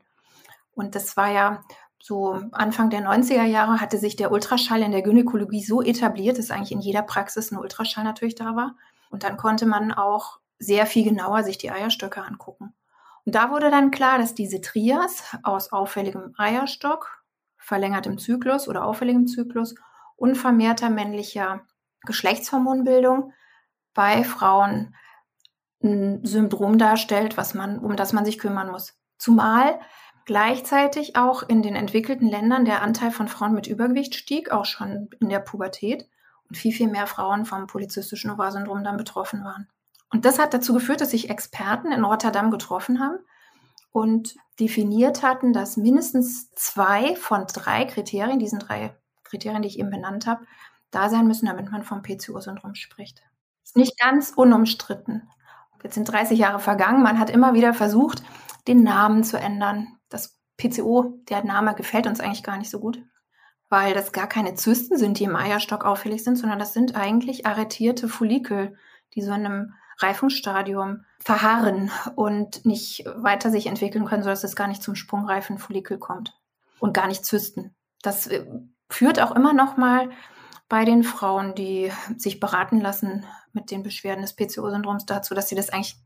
Und 0.73 0.95
das 0.95 1.17
war 1.17 1.29
ja 1.31 1.63
so 2.01 2.39
Anfang 2.51 2.89
der 2.89 3.01
90er 3.01 3.43
Jahre 3.43 3.81
hatte 3.81 3.97
sich 3.97 4.15
der 4.15 4.31
Ultraschall 4.31 4.81
in 4.81 4.91
der 4.91 5.01
Gynäkologie 5.01 5.63
so 5.63 5.81
etabliert, 5.81 6.37
dass 6.37 6.51
eigentlich 6.51 6.71
in 6.71 6.79
jeder 6.79 7.01
Praxis 7.01 7.51
ein 7.51 7.57
Ultraschall 7.57 8.03
natürlich 8.03 8.35
da 8.35 8.55
war. 8.55 8.75
Und 9.09 9.23
dann 9.23 9.35
konnte 9.35 9.65
man 9.65 9.91
auch 9.91 10.39
sehr 10.59 10.85
viel 10.85 11.03
genauer 11.03 11.43
sich 11.43 11.57
die 11.57 11.71
Eierstöcke 11.71 12.23
angucken. 12.23 12.73
Und 13.25 13.35
da 13.35 13.51
wurde 13.51 13.69
dann 13.71 13.91
klar, 13.91 14.17
dass 14.17 14.35
diese 14.35 14.61
Trias 14.61 15.23
aus 15.43 15.73
auffälligem 15.73 16.33
Eierstock, 16.37 17.23
verlängertem 17.57 18.17
Zyklus 18.17 18.69
oder 18.69 18.85
auffälligem 18.85 19.27
Zyklus 19.27 19.75
und 20.15 20.37
vermehrter 20.37 20.89
männlicher 20.89 21.61
Geschlechtshormonbildung 22.07 23.33
bei 23.93 24.23
Frauen 24.23 24.95
ein 25.83 26.25
Syndrom 26.25 26.79
darstellt, 26.79 27.37
was 27.37 27.53
man, 27.53 27.79
um 27.79 27.95
das 27.95 28.13
man 28.13 28.25
sich 28.25 28.39
kümmern 28.39 28.71
muss. 28.71 28.95
Zumal 29.17 29.79
gleichzeitig 30.25 31.15
auch 31.15 31.43
in 31.43 31.61
den 31.61 31.75
entwickelten 31.75 32.27
Ländern 32.27 32.65
der 32.65 32.81
Anteil 32.81 33.11
von 33.11 33.27
Frauen 33.27 33.53
mit 33.53 33.67
Übergewicht 33.67 34.15
stieg, 34.15 34.51
auch 34.51 34.65
schon 34.65 35.09
in 35.19 35.29
der 35.29 35.39
Pubertät 35.39 36.07
und 36.49 36.57
viel, 36.57 36.73
viel 36.73 36.87
mehr 36.87 37.07
Frauen 37.07 37.45
vom 37.45 37.67
polyzystischen 37.67 38.31
Ovarsyndrom 38.31 38.83
dann 38.83 38.97
betroffen 38.97 39.43
waren. 39.43 39.69
Und 40.11 40.25
das 40.25 40.39
hat 40.39 40.53
dazu 40.53 40.73
geführt, 40.73 41.01
dass 41.01 41.11
sich 41.11 41.29
Experten 41.29 41.91
in 41.91 42.03
Rotterdam 42.03 42.51
getroffen 42.51 42.99
haben 42.99 43.19
und 43.91 44.35
definiert 44.59 45.23
hatten, 45.23 45.53
dass 45.53 45.77
mindestens 45.77 46.51
zwei 46.51 47.15
von 47.15 47.45
drei 47.47 47.85
Kriterien, 47.85 48.39
diesen 48.39 48.59
drei 48.59 48.95
Kriterien, 49.23 49.61
die 49.61 49.67
ich 49.67 49.79
eben 49.79 49.89
benannt 49.89 50.27
habe, 50.27 50.45
da 50.91 51.09
sein 51.09 51.27
müssen, 51.27 51.45
damit 51.45 51.71
man 51.71 51.83
vom 51.83 52.01
PCO-Syndrom 52.01 52.75
spricht. 52.75 53.21
Ist 53.63 53.75
nicht 53.75 53.99
ganz 53.99 54.31
unumstritten. 54.35 55.29
Jetzt 55.83 55.95
sind 55.95 56.11
30 56.11 56.37
Jahre 56.37 56.59
vergangen. 56.59 57.03
Man 57.03 57.19
hat 57.19 57.29
immer 57.29 57.53
wieder 57.53 57.73
versucht, 57.73 58.23
den 58.67 58.83
Namen 58.83 59.23
zu 59.23 59.37
ändern. 59.37 59.97
Das 60.09 60.37
PCO, 60.57 61.19
der 61.29 61.43
Name 61.43 61.75
gefällt 61.75 62.07
uns 62.07 62.19
eigentlich 62.19 62.43
gar 62.43 62.57
nicht 62.57 62.69
so 62.69 62.79
gut, 62.79 63.01
weil 63.69 63.93
das 63.93 64.11
gar 64.11 64.27
keine 64.27 64.55
Zysten 64.55 64.97
sind, 64.97 65.19
die 65.19 65.25
im 65.25 65.35
Eierstock 65.35 65.85
auffällig 65.85 66.23
sind, 66.23 66.37
sondern 66.37 66.59
das 66.59 66.73
sind 66.73 66.95
eigentlich 66.95 67.45
arretierte 67.45 68.07
Follikel, 68.07 68.77
die 69.13 69.21
so 69.21 69.31
in 69.31 69.45
einem 69.45 69.73
Reifungsstadium 69.99 71.05
verharren 71.19 71.91
und 72.15 72.65
nicht 72.65 73.05
weiter 73.15 73.49
sich 73.49 73.67
entwickeln 73.67 74.05
können, 74.05 74.23
sodass 74.23 74.43
es 74.43 74.55
gar 74.55 74.67
nicht 74.67 74.83
zum 74.83 74.95
sprungreifen 74.95 75.57
Follikel 75.57 75.97
kommt 75.97 76.37
und 76.79 76.93
gar 76.93 77.07
nicht 77.07 77.25
Zysten. 77.25 77.75
Das 78.01 78.27
äh, 78.27 78.45
führt 78.89 79.19
auch 79.19 79.35
immer 79.35 79.53
noch 79.53 79.77
mal 79.77 80.09
bei 80.69 80.85
den 80.85 81.03
Frauen, 81.03 81.55
die 81.55 81.91
sich 82.17 82.39
beraten 82.39 82.81
lassen 82.81 83.25
mit 83.53 83.71
den 83.71 83.83
Beschwerden 83.83 84.21
des 84.21 84.35
PCO-Syndroms 84.35 85.05
dazu, 85.05 85.33
dass 85.33 85.49
sie 85.49 85.55
das 85.55 85.69
eigentlich 85.69 85.97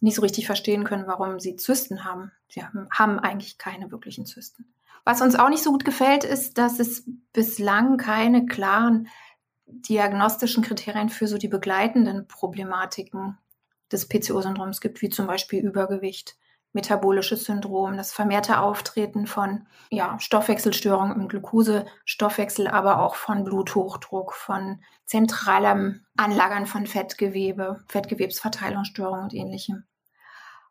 nicht 0.00 0.16
so 0.16 0.22
richtig 0.22 0.46
verstehen 0.46 0.84
können, 0.84 1.06
warum 1.06 1.40
sie 1.40 1.56
Zysten 1.56 2.04
haben. 2.04 2.32
Sie 2.48 2.64
haben, 2.64 3.18
eigentlich 3.18 3.58
keine 3.58 3.90
wirklichen 3.90 4.26
Zysten. 4.26 4.72
Was 5.04 5.20
uns 5.20 5.36
auch 5.36 5.48
nicht 5.48 5.62
so 5.62 5.70
gut 5.70 5.84
gefällt, 5.84 6.24
ist, 6.24 6.58
dass 6.58 6.78
es 6.78 7.04
bislang 7.32 7.96
keine 7.96 8.46
klaren 8.46 9.08
diagnostischen 9.66 10.64
Kriterien 10.64 11.10
für 11.10 11.28
so 11.28 11.38
die 11.38 11.48
begleitenden 11.48 12.26
Problematiken 12.26 13.38
des 13.92 14.08
PCO-Syndroms 14.08 14.80
gibt, 14.80 15.00
wie 15.00 15.10
zum 15.10 15.26
Beispiel 15.26 15.64
Übergewicht, 15.64 16.36
metabolisches 16.72 17.44
Syndrom, 17.44 17.96
das 17.96 18.12
vermehrte 18.12 18.60
Auftreten 18.60 19.26
von 19.26 19.66
ja, 19.90 20.18
Stoffwechselstörungen 20.20 21.20
im 21.20 21.28
Glukosestoffwechsel, 21.28 22.68
aber 22.68 23.00
auch 23.00 23.16
von 23.16 23.44
Bluthochdruck, 23.44 24.34
von 24.34 24.80
zentralem 25.04 26.04
Anlagern 26.16 26.66
von 26.66 26.86
Fettgewebe, 26.86 27.82
Fettgewebsverteilungsstörungen 27.88 29.24
und 29.24 29.34
ähnlichem. 29.34 29.84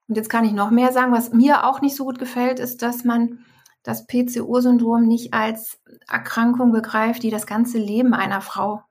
Und 0.07 0.15
jetzt 0.15 0.29
kann 0.29 0.45
ich 0.45 0.53
noch 0.53 0.71
mehr 0.71 0.91
sagen, 0.91 1.11
was 1.11 1.31
mir 1.31 1.67
auch 1.67 1.81
nicht 1.81 1.95
so 1.95 2.05
gut 2.05 2.17
gefällt, 2.17 2.59
ist, 2.59 2.81
dass 2.81 3.03
man 3.03 3.45
das 3.83 4.07
PCO-Syndrom 4.07 5.05
nicht 5.05 5.33
als 5.33 5.81
Erkrankung 6.07 6.71
begreift, 6.71 7.23
die 7.23 7.29
das 7.29 7.45
ganze 7.45 7.77
Leben 7.77 8.13
einer 8.13 8.41
Frau 8.41 8.83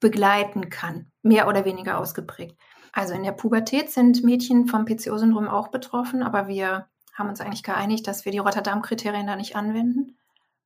begleiten 0.00 0.70
kann, 0.70 1.10
mehr 1.22 1.48
oder 1.48 1.64
weniger 1.64 1.98
ausgeprägt. 1.98 2.56
Also 2.92 3.14
in 3.14 3.22
der 3.22 3.32
Pubertät 3.32 3.90
sind 3.90 4.24
Mädchen 4.24 4.66
vom 4.66 4.84
PCO-Syndrom 4.84 5.48
auch 5.48 5.68
betroffen, 5.68 6.22
aber 6.22 6.48
wir 6.48 6.88
haben 7.14 7.28
uns 7.28 7.40
eigentlich 7.40 7.62
geeinigt, 7.62 8.06
dass 8.06 8.24
wir 8.24 8.32
die 8.32 8.38
Rotterdam-Kriterien 8.38 9.26
da 9.26 9.36
nicht 9.36 9.56
anwenden. 9.56 10.16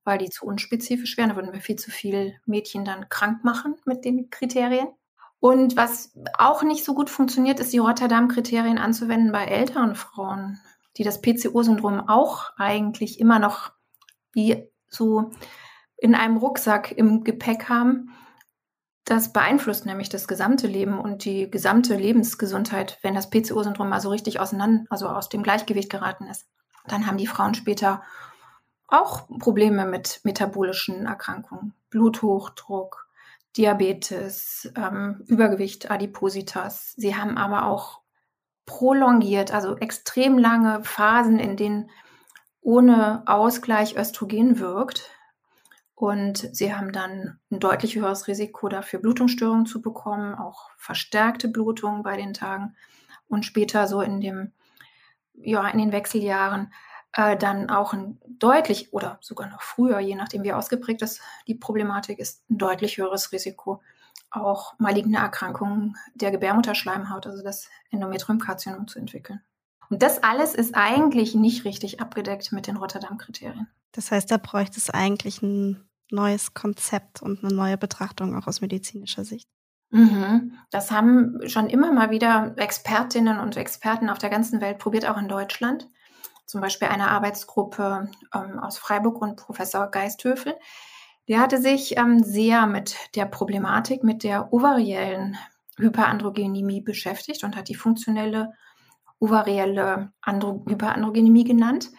weil 0.03 0.17
die 0.17 0.29
zu 0.29 0.45
unspezifisch 0.45 1.17
wären. 1.17 1.29
Da 1.29 1.35
würden 1.35 1.53
wir 1.53 1.61
viel 1.61 1.77
zu 1.77 1.91
viel 1.91 2.35
Mädchen 2.45 2.85
dann 2.85 3.09
krank 3.09 3.43
machen 3.43 3.75
mit 3.85 4.05
den 4.05 4.29
Kriterien. 4.29 4.87
Und 5.39 5.75
was 5.75 6.13
auch 6.37 6.63
nicht 6.63 6.85
so 6.85 6.93
gut 6.93 7.09
funktioniert, 7.09 7.59
ist 7.59 7.73
die 7.73 7.79
Rotterdam-Kriterien 7.79 8.77
anzuwenden 8.77 9.31
bei 9.31 9.45
älteren 9.45 9.95
Frauen, 9.95 10.59
die 10.97 11.03
das 11.03 11.21
PCO-Syndrom 11.21 12.07
auch 12.07 12.51
eigentlich 12.57 13.19
immer 13.19 13.39
noch 13.39 13.71
wie 14.31 14.69
so 14.87 15.31
in 15.97 16.15
einem 16.15 16.37
Rucksack 16.37 16.91
im 16.91 17.23
Gepäck 17.23 17.69
haben. 17.69 18.11
Das 19.05 19.33
beeinflusst 19.33 19.85
nämlich 19.85 20.09
das 20.09 20.27
gesamte 20.27 20.67
Leben 20.67 20.99
und 20.99 21.25
die 21.25 21.51
gesamte 21.51 21.95
Lebensgesundheit, 21.95 22.99
wenn 23.01 23.15
das 23.15 23.29
PCO-Syndrom 23.29 23.89
mal 23.89 23.99
so 23.99 24.09
richtig 24.09 24.39
auseinander, 24.39 24.85
also 24.89 25.09
aus 25.09 25.27
dem 25.27 25.43
Gleichgewicht 25.43 25.89
geraten 25.89 26.27
ist. 26.27 26.47
Dann 26.87 27.05
haben 27.05 27.17
die 27.17 27.27
Frauen 27.27 27.53
später 27.53 28.01
auch 28.87 29.27
Probleme 29.39 29.85
mit 29.85 30.21
metabolischen 30.23 31.05
Erkrankungen, 31.05 31.73
Bluthochdruck, 31.89 33.07
Diabetes, 33.57 34.71
ähm, 34.75 35.23
Übergewicht, 35.27 35.91
Adipositas. 35.91 36.93
Sie 36.95 37.15
haben 37.15 37.37
aber 37.37 37.65
auch 37.65 38.01
prolongiert, 38.65 39.53
also 39.53 39.75
extrem 39.77 40.37
lange 40.37 40.83
Phasen, 40.83 41.39
in 41.39 41.57
denen 41.57 41.89
ohne 42.61 43.23
Ausgleich 43.25 43.97
Östrogen 43.97 44.59
wirkt. 44.59 45.09
Und 45.95 46.49
sie 46.55 46.73
haben 46.73 46.91
dann 46.91 47.39
ein 47.51 47.59
deutlich 47.59 47.95
höheres 47.95 48.27
Risiko 48.27 48.67
dafür, 48.67 48.99
Blutungsstörungen 48.99 49.65
zu 49.65 49.81
bekommen, 49.81 50.35
auch 50.35 50.71
verstärkte 50.77 51.47
Blutungen 51.47 52.03
bei 52.03 52.17
den 52.17 52.33
Tagen 52.33 52.75
und 53.27 53.45
später 53.45 53.87
so 53.87 54.01
in 54.01 54.19
dem, 54.19 54.51
ja, 55.35 55.67
in 55.67 55.77
den 55.77 55.91
Wechseljahren 55.91 56.73
äh, 57.13 57.37
dann 57.37 57.69
auch 57.69 57.93
ein 57.93 58.19
deutlich 58.27 58.91
oder 58.91 59.19
sogar 59.21 59.47
noch 59.49 59.61
früher, 59.61 59.99
je 59.99 60.15
nachdem 60.15 60.43
wie 60.43 60.53
ausgeprägt 60.53 61.01
das 61.01 61.19
die 61.47 61.55
Problematik 61.55 62.19
ist, 62.19 62.43
ein 62.49 62.57
deutlich 62.57 62.97
höheres 62.97 63.31
Risiko, 63.31 63.81
auch 64.31 64.73
maligne 64.79 65.17
Erkrankungen 65.17 65.95
der 66.15 66.31
Gebärmutterschleimhaut, 66.31 67.27
also 67.27 67.43
das 67.43 67.69
Endometriumkarzinom 67.91 68.87
zu 68.87 68.97
entwickeln. 68.97 69.41
Und 69.89 70.01
das 70.01 70.23
alles 70.23 70.55
ist 70.55 70.75
eigentlich 70.75 71.35
nicht 71.35 71.65
richtig 71.65 71.99
abgedeckt 71.99 72.51
mit 72.51 72.67
den 72.67 72.77
Rotterdam-Kriterien. 72.77 73.67
Das 73.91 74.11
heißt, 74.11 74.31
da 74.31 74.37
bräuchte 74.37 74.79
es 74.79 74.89
eigentlich 74.89 75.41
ein 75.41 75.87
neues 76.09 76.53
Konzept 76.53 77.21
und 77.21 77.43
eine 77.43 77.53
neue 77.53 77.77
Betrachtung 77.77 78.35
auch 78.35 78.47
aus 78.47 78.61
medizinischer 78.61 79.23
Sicht. 79.23 79.47
Mhm. 79.91 80.57
Das 80.71 80.91
haben 80.91 81.39
schon 81.47 81.67
immer 81.67 81.91
mal 81.91 82.09
wieder 82.09 82.53
Expertinnen 82.57 83.39
und 83.39 83.57
Experten 83.57 84.09
auf 84.09 84.17
der 84.17 84.29
ganzen 84.29 84.59
Welt 84.61 84.79
probiert, 84.79 85.07
auch 85.07 85.17
in 85.17 85.27
Deutschland 85.27 85.87
zum 86.45 86.61
Beispiel 86.61 86.87
eine 86.87 87.09
Arbeitsgruppe 87.09 88.11
ähm, 88.33 88.59
aus 88.59 88.77
Freiburg 88.77 89.21
und 89.21 89.37
Professor 89.37 89.87
Geisthöfel. 89.87 90.55
Der 91.27 91.39
hatte 91.39 91.61
sich 91.61 91.97
ähm, 91.97 92.23
sehr 92.23 92.67
mit 92.67 92.95
der 93.15 93.25
Problematik, 93.25 94.03
mit 94.03 94.23
der 94.23 94.51
ovariellen 94.53 95.37
Hyperandrogenemie 95.77 96.81
beschäftigt 96.81 97.43
und 97.43 97.55
hat 97.55 97.69
die 97.69 97.75
funktionelle 97.75 98.53
ovarielle 99.23 100.11
Andro 100.21 100.65
Hyperandrogenemie 100.67 101.45
genannt 101.45 101.91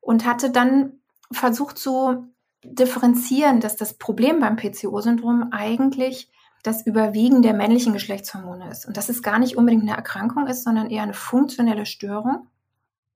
und 0.00 0.24
hatte 0.24 0.50
dann 0.50 1.00
versucht 1.32 1.78
zu 1.78 2.28
differenzieren, 2.64 3.60
dass 3.60 3.76
das 3.76 3.94
Problem 3.98 4.38
beim 4.38 4.56
PCO-Syndrom 4.56 5.48
eigentlich 5.50 6.30
das 6.62 6.86
Überwiegen 6.86 7.42
der 7.42 7.54
männlichen 7.54 7.92
Geschlechtshormone 7.92 8.70
ist 8.70 8.86
und 8.86 8.96
dass 8.96 9.08
es 9.08 9.22
gar 9.22 9.40
nicht 9.40 9.56
unbedingt 9.56 9.82
eine 9.82 9.96
Erkrankung 9.96 10.46
ist, 10.46 10.62
sondern 10.62 10.88
eher 10.88 11.02
eine 11.02 11.14
funktionelle 11.14 11.86
Störung 11.86 12.46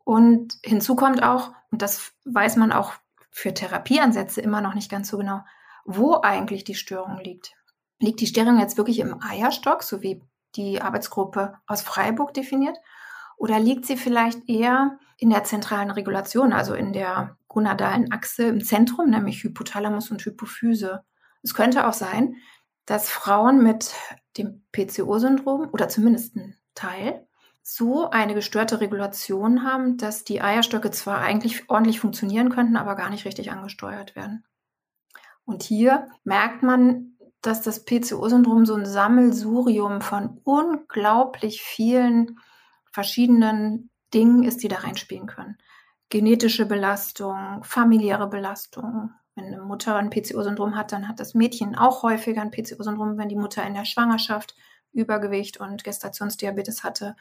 und 0.07 0.59
hinzu 0.65 0.97
kommt 0.97 1.23
auch, 1.23 1.53
und 1.71 1.83
das 1.83 2.13
weiß 2.25 2.57
man 2.57 2.73
auch 2.73 2.95
für 3.31 3.55
Therapieansätze 3.55 4.41
immer 4.41 4.61
noch 4.61 4.75
nicht 4.75 4.91
ganz 4.91 5.09
so 5.09 5.19
genau, 5.19 5.41
wo 5.85 6.21
eigentlich 6.23 6.65
die 6.65 6.75
Störung 6.75 7.19
liegt. 7.19 7.53
Liegt 8.01 8.21
die 8.21 8.27
Störung 8.27 8.59
jetzt 8.59 8.77
wirklich 8.77 8.99
im 8.99 9.23
Eierstock, 9.23 9.83
so 9.83 10.03
wie 10.03 10.23
die 10.57 10.81
Arbeitsgruppe 10.81 11.55
aus 11.67 11.83
Freiburg 11.83 12.35
definiert? 12.35 12.77
Oder 13.37 13.61
liegt 13.61 13.87
sie 13.87 13.97
vielleicht 13.97 14.49
eher 14.49 14.99
in 15.19 15.31
der 15.31 15.45
zentralen 15.45 15.91
Regulation, 15.91 16.53
also 16.53 16.75
in 16.75 16.93
der 16.93 17.37
gonadalen 17.49 18.13
Achse 18.13 18.45
im 18.45 18.65
Zentrum, 18.65 19.11
nämlich 19.11 19.43
Hypothalamus 19.43 20.11
und 20.11 20.25
Hypophyse? 20.25 21.05
Es 21.43 21.55
könnte 21.55 21.87
auch 21.87 21.93
sein, 21.93 22.37
dass 22.87 23.11
Frauen 23.11 23.63
mit 23.63 23.93
dem 24.37 24.65
PCO-Syndrom 24.73 25.69
oder 25.73 25.89
zumindest 25.89 26.37
ein 26.37 26.57
Teil 26.75 27.27
so 27.63 28.11
eine 28.11 28.35
gestörte 28.35 28.81
Regulation 28.81 29.65
haben, 29.65 29.97
dass 29.97 30.23
die 30.23 30.41
Eierstöcke 30.41 30.93
zwar 30.93 31.19
eigentlich 31.19 31.69
ordentlich 31.69 31.99
funktionieren 31.99 32.49
könnten, 32.49 32.77
aber 32.77 32.95
gar 32.95 33.11
nicht 33.11 33.25
richtig 33.25 33.51
angesteuert 33.51 34.15
werden. 34.15 34.45
Und 35.45 35.65
hier 35.65 36.09
merkt 36.23 36.63
man, 36.63 37.17
dass 37.43 37.63
das 37.63 37.85
PCO-Syndrom 37.85 38.67
so 38.67 38.75
ein 38.75 38.87
Sammelsurium 38.87 40.01
von 40.01 40.41
unglaublich 40.45 41.63
vielen 41.63 42.39
verschiedenen 42.97 43.91
Dingen 44.15 44.43
ist, 44.43 44.63
die 44.63 44.69
da 44.69 44.77
reinspielen 44.77 45.27
können. 45.27 45.59
Genetische 46.09 46.65
Belastung, 46.65 47.63
familiäre 47.63 48.27
Belastung. 48.27 49.11
Wenn 49.35 49.45
eine 49.47 49.61
Mutter 49.61 49.97
ein 49.97 50.09
PCO-Syndrom 50.09 50.77
hat, 50.77 50.93
dann 50.93 51.07
hat 51.07 51.21
das 51.21 51.35
Mädchen 51.35 51.77
auch 51.77 52.03
häufiger 52.03 52.41
ein 52.41 52.51
PCO-Syndrom, 52.51 53.19
wenn 53.19 53.29
die 53.29 53.37
Mutter 53.37 53.67
in 53.67 53.75
der 53.75 53.85
Schwangerschaft 53.85 54.55
Übergewicht 54.93 55.59
und 55.59 55.85
Gestationsdiabetes 55.85 56.85
hatte 56.85 57.17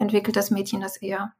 entwickelt 0.00 0.34
das 0.34 0.50
Mädchen 0.50 0.80
das 0.80 0.96
eher. 0.96 1.32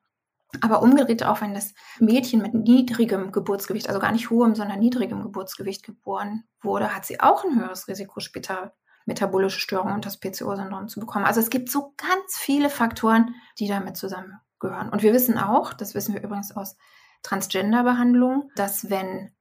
Aber 0.60 0.82
umgedreht 0.82 1.24
auch, 1.24 1.40
wenn 1.40 1.54
das 1.54 1.74
Mädchen 1.98 2.42
mit 2.42 2.54
niedrigem 2.54 3.32
Geburtsgewicht, 3.32 3.88
also 3.88 4.00
gar 4.00 4.12
nicht 4.12 4.30
hohem, 4.30 4.54
sondern 4.54 4.78
niedrigem 4.78 5.22
Geburtsgewicht 5.22 5.82
geboren 5.84 6.44
wurde, 6.60 6.94
hat 6.94 7.06
sie 7.06 7.20
auch 7.20 7.44
ein 7.44 7.58
höheres 7.58 7.88
Risiko, 7.88 8.20
später 8.20 8.72
metabolische 9.10 9.58
Störungen 9.58 9.94
und 9.94 10.06
das 10.06 10.18
PCO-Syndrom 10.18 10.86
zu 10.86 11.00
bekommen. 11.00 11.24
Also 11.24 11.40
es 11.40 11.50
gibt 11.50 11.68
so 11.68 11.92
ganz 11.96 12.38
viele 12.38 12.70
Faktoren, 12.70 13.34
die 13.58 13.66
damit 13.66 13.96
zusammengehören. 13.96 14.88
Und 14.90 15.02
wir 15.02 15.12
wissen 15.12 15.36
auch, 15.36 15.74
das 15.74 15.94
wissen 15.94 16.14
wir 16.14 16.22
übrigens 16.22 16.56
aus 16.56 16.76
Transgender-Behandlungen, 17.22 18.50
dass 18.54 18.88
wenn 18.88 19.32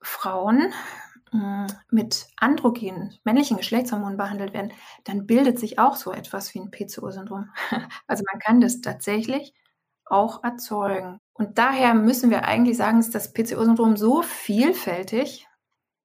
Frauen 0.00 0.72
mit 1.90 2.28
Androgenen, 2.36 3.18
männlichen 3.24 3.56
Geschlechtshormonen 3.56 4.16
behandelt 4.16 4.54
werden, 4.54 4.72
dann 5.04 5.26
bildet 5.26 5.58
sich 5.58 5.78
auch 5.78 5.96
so 5.96 6.12
etwas 6.12 6.54
wie 6.54 6.60
ein 6.60 6.70
PCO-Syndrom. 6.70 7.50
Also 8.06 8.22
man 8.30 8.40
kann 8.40 8.60
das 8.60 8.80
tatsächlich 8.80 9.52
auch 10.04 10.44
erzeugen. 10.44 11.18
Und 11.32 11.58
daher 11.58 11.94
müssen 11.94 12.30
wir 12.30 12.44
eigentlich 12.44 12.76
sagen, 12.76 13.00
ist 13.00 13.14
das 13.14 13.32
PCO-Syndrom 13.32 13.96
so 13.96 14.22
vielfältig, 14.22 15.48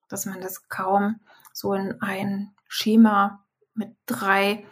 dass 0.10 0.26
man 0.26 0.42
das 0.42 0.68
kaum 0.68 1.20
so 1.54 1.74
in 1.74 2.02
ein 2.02 2.54
Schema 2.72 3.46
mit 3.74 3.98
drei 4.06 4.66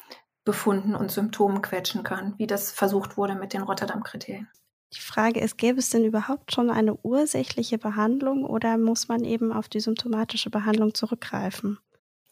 Befunden 0.46 0.96
und 0.96 1.12
Symptomen 1.12 1.62
quetschen 1.62 2.04
kann, 2.04 2.34
wie 2.38 2.48
das 2.48 2.72
versucht 2.72 3.18
wurde 3.18 3.36
mit 3.36 3.52
den 3.52 3.62
Rotterdam-Kriterien. 3.62 4.48
Die 4.94 5.02
Frage 5.02 5.42
ist, 5.42 5.58
gäbe 5.58 5.80
es 5.80 5.90
denn 5.90 6.06
überhaupt 6.06 6.54
schon 6.54 6.70
eine 6.70 6.96
ursächliche 6.96 7.78
Behandlung 7.78 8.46
oder 8.46 8.78
muss 8.78 9.10
man 9.10 9.26
eben 9.26 9.52
auf 9.52 9.68
die 9.68 9.82
symptomatische 9.82 10.50
Behandlung 10.50 10.94
zurückgreifen? 10.94 11.78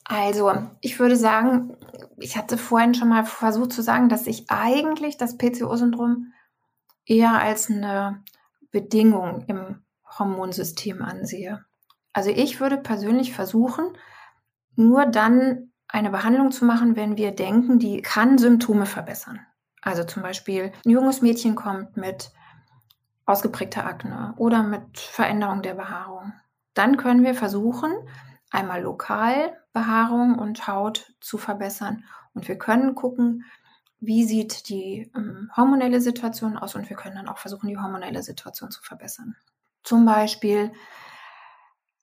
Also, 0.05 0.53
ich 0.79 0.99
würde 0.99 1.17
sagen, 1.17 1.75
ich 2.17 2.37
hatte 2.37 2.57
vorhin 2.57 2.95
schon 2.95 3.09
mal 3.09 3.25
versucht 3.25 3.73
zu 3.73 3.83
sagen, 3.83 4.07
dass 4.07 4.25
ich 4.25 4.49
eigentlich 4.49 5.17
das 5.17 5.37
PCO-Syndrom 5.37 6.31
eher 7.05 7.33
als 7.33 7.69
eine 7.69 8.23
Bedingung 8.71 9.43
im 9.47 9.83
Hormonsystem 10.17 11.01
ansehe. 11.01 11.65
Also 12.13 12.29
ich 12.29 12.61
würde 12.61 12.77
persönlich 12.77 13.33
versuchen, 13.33 13.95
nur 14.77 15.05
dann 15.05 15.71
eine 15.87 16.09
Behandlung 16.09 16.51
zu 16.51 16.65
machen, 16.65 16.95
wenn 16.95 17.17
wir 17.17 17.31
denken, 17.31 17.79
die 17.79 18.01
kann 18.01 18.37
Symptome 18.37 18.85
verbessern. 18.85 19.39
Also 19.81 20.03
zum 20.03 20.23
Beispiel, 20.23 20.71
ein 20.85 20.89
junges 20.89 21.21
Mädchen 21.21 21.55
kommt 21.55 21.97
mit 21.97 22.31
ausgeprägter 23.25 23.85
Akne 23.85 24.33
oder 24.37 24.63
mit 24.63 24.97
Veränderung 24.97 25.61
der 25.61 25.73
Behaarung. 25.73 26.33
Dann 26.73 26.97
können 26.97 27.23
wir 27.23 27.35
versuchen, 27.35 27.91
einmal 28.51 28.81
lokal 28.81 29.57
Behaarung 29.73 30.37
und 30.37 30.67
Haut 30.67 31.13
zu 31.19 31.37
verbessern. 31.37 32.03
Und 32.33 32.47
wir 32.47 32.57
können 32.57 32.95
gucken, 32.95 33.45
wie 33.99 34.25
sieht 34.25 34.69
die 34.69 35.11
ähm, 35.15 35.51
hormonelle 35.55 36.01
Situation 36.01 36.57
aus 36.57 36.75
und 36.75 36.89
wir 36.89 36.95
können 36.95 37.15
dann 37.15 37.27
auch 37.27 37.39
versuchen, 37.39 37.67
die 37.67 37.77
hormonelle 37.77 38.21
Situation 38.21 38.69
zu 38.69 38.81
verbessern. 38.83 39.35
Zum 39.83 40.05
Beispiel 40.05 40.71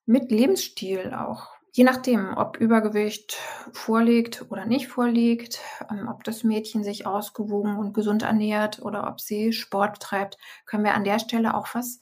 mit 0.06 0.30
Lebensstil 0.30 1.14
auch 1.14 1.53
Je 1.76 1.82
nachdem, 1.82 2.36
ob 2.36 2.56
Übergewicht 2.56 3.36
vorliegt 3.72 4.46
oder 4.48 4.64
nicht 4.64 4.86
vorliegt, 4.86 5.58
ähm, 5.90 6.06
ob 6.08 6.22
das 6.22 6.44
Mädchen 6.44 6.84
sich 6.84 7.04
ausgewogen 7.04 7.76
und 7.78 7.92
gesund 7.92 8.22
ernährt 8.22 8.80
oder 8.80 9.08
ob 9.08 9.20
sie 9.20 9.52
Sport 9.52 9.98
treibt, 9.98 10.38
können 10.66 10.84
wir 10.84 10.94
an 10.94 11.02
der 11.02 11.18
Stelle 11.18 11.52
auch 11.52 11.66
was 11.74 11.98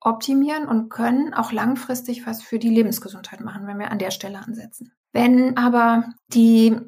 optimieren 0.00 0.68
und 0.68 0.90
können 0.90 1.32
auch 1.32 1.50
langfristig 1.50 2.26
was 2.26 2.42
für 2.42 2.58
die 2.58 2.68
Lebensgesundheit 2.68 3.40
machen, 3.40 3.66
wenn 3.66 3.78
wir 3.78 3.90
an 3.90 3.98
der 3.98 4.10
Stelle 4.10 4.38
ansetzen. 4.38 4.92
Wenn 5.12 5.56
aber 5.56 6.04
die 6.28 6.78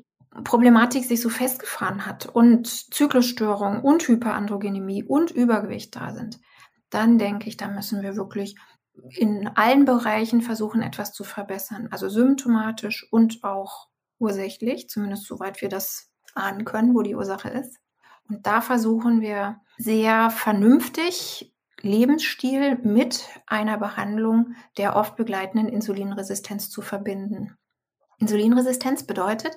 Problematik 0.44 1.06
sich 1.06 1.22
so 1.22 1.30
festgefahren 1.30 2.04
hat 2.04 2.26
und 2.26 2.66
Zyklusstörungen 2.92 3.80
und 3.80 4.06
Hyperandrogenemie 4.06 5.02
und 5.02 5.30
Übergewicht 5.30 5.96
da 5.96 6.12
sind, 6.12 6.40
dann 6.90 7.16
denke 7.16 7.48
ich, 7.48 7.56
da 7.56 7.68
müssen 7.68 8.02
wir 8.02 8.16
wirklich 8.16 8.56
in 9.10 9.48
allen 9.48 9.84
Bereichen 9.84 10.42
versuchen, 10.42 10.82
etwas 10.82 11.12
zu 11.12 11.24
verbessern. 11.24 11.88
Also 11.90 12.08
symptomatisch 12.08 13.06
und 13.10 13.44
auch 13.44 13.88
ursächlich, 14.18 14.88
zumindest 14.88 15.26
soweit 15.26 15.60
wir 15.60 15.68
das 15.68 16.10
ahnen 16.34 16.64
können, 16.64 16.94
wo 16.94 17.02
die 17.02 17.14
Ursache 17.14 17.48
ist. 17.48 17.78
Und 18.28 18.46
da 18.46 18.60
versuchen 18.60 19.20
wir 19.20 19.60
sehr 19.78 20.30
vernünftig 20.30 21.54
Lebensstil 21.80 22.78
mit 22.82 23.28
einer 23.46 23.78
Behandlung 23.78 24.54
der 24.78 24.96
oft 24.96 25.16
begleitenden 25.16 25.68
Insulinresistenz 25.68 26.70
zu 26.70 26.82
verbinden. 26.82 27.56
Insulinresistenz 28.18 29.04
bedeutet, 29.04 29.56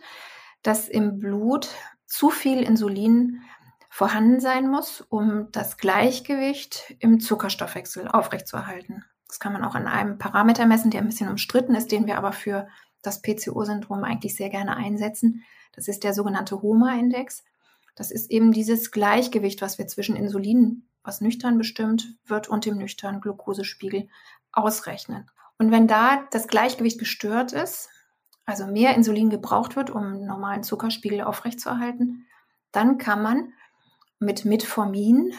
dass 0.61 0.89
im 0.89 1.19
Blut 1.19 1.69
zu 2.05 2.29
viel 2.29 2.61
Insulin 2.61 3.41
vorhanden 3.89 4.39
sein 4.39 4.69
muss, 4.69 5.01
um 5.01 5.51
das 5.51 5.77
Gleichgewicht 5.77 6.95
im 6.99 7.19
Zuckerstoffwechsel 7.19 8.07
aufrechtzuerhalten. 8.07 9.05
Das 9.29 9.39
kann 9.39 9.53
man 9.53 9.63
auch 9.63 9.75
an 9.75 9.87
einem 9.87 10.17
Parameter 10.17 10.65
messen, 10.65 10.91
der 10.91 11.01
ein 11.01 11.07
bisschen 11.07 11.29
umstritten 11.29 11.75
ist, 11.75 11.91
den 11.91 12.07
wir 12.07 12.17
aber 12.17 12.33
für 12.33 12.67
das 13.01 13.21
PCO-Syndrom 13.21 14.03
eigentlich 14.03 14.35
sehr 14.35 14.49
gerne 14.49 14.75
einsetzen. 14.75 15.45
Das 15.71 15.87
ist 15.87 16.03
der 16.03 16.13
sogenannte 16.13 16.61
HOMA-Index. 16.61 17.43
Das 17.95 18.11
ist 18.11 18.31
eben 18.31 18.51
dieses 18.51 18.91
Gleichgewicht, 18.91 19.61
was 19.61 19.77
wir 19.77 19.87
zwischen 19.87 20.15
Insulin, 20.15 20.87
was 21.03 21.21
nüchtern 21.21 21.57
bestimmt 21.57 22.17
wird, 22.25 22.49
und 22.49 22.65
dem 22.65 22.77
nüchternen 22.77 23.21
Glukosespiegel 23.21 24.09
ausrechnen. 24.51 25.29
Und 25.57 25.71
wenn 25.71 25.87
da 25.87 26.23
das 26.31 26.47
Gleichgewicht 26.47 26.97
gestört 26.97 27.53
ist, 27.53 27.89
also 28.45 28.65
mehr 28.65 28.95
Insulin 28.95 29.29
gebraucht 29.29 29.75
wird, 29.75 29.91
um 29.91 30.03
einen 30.03 30.25
normalen 30.25 30.63
Zuckerspiegel 30.63 31.21
aufrechtzuerhalten, 31.21 32.25
dann 32.71 32.97
kann 32.97 33.21
man 33.21 33.53
mit 34.17 34.43
Metformin 34.43 35.33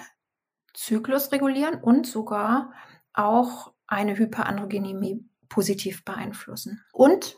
Zyklus 0.74 1.32
regulieren 1.32 1.80
und 1.82 2.06
sogar 2.06 2.72
auch 3.12 3.72
eine 3.90 4.16
Hyperandrogenemie 4.16 5.28
positiv 5.48 6.04
beeinflussen. 6.04 6.82
Und 6.92 7.36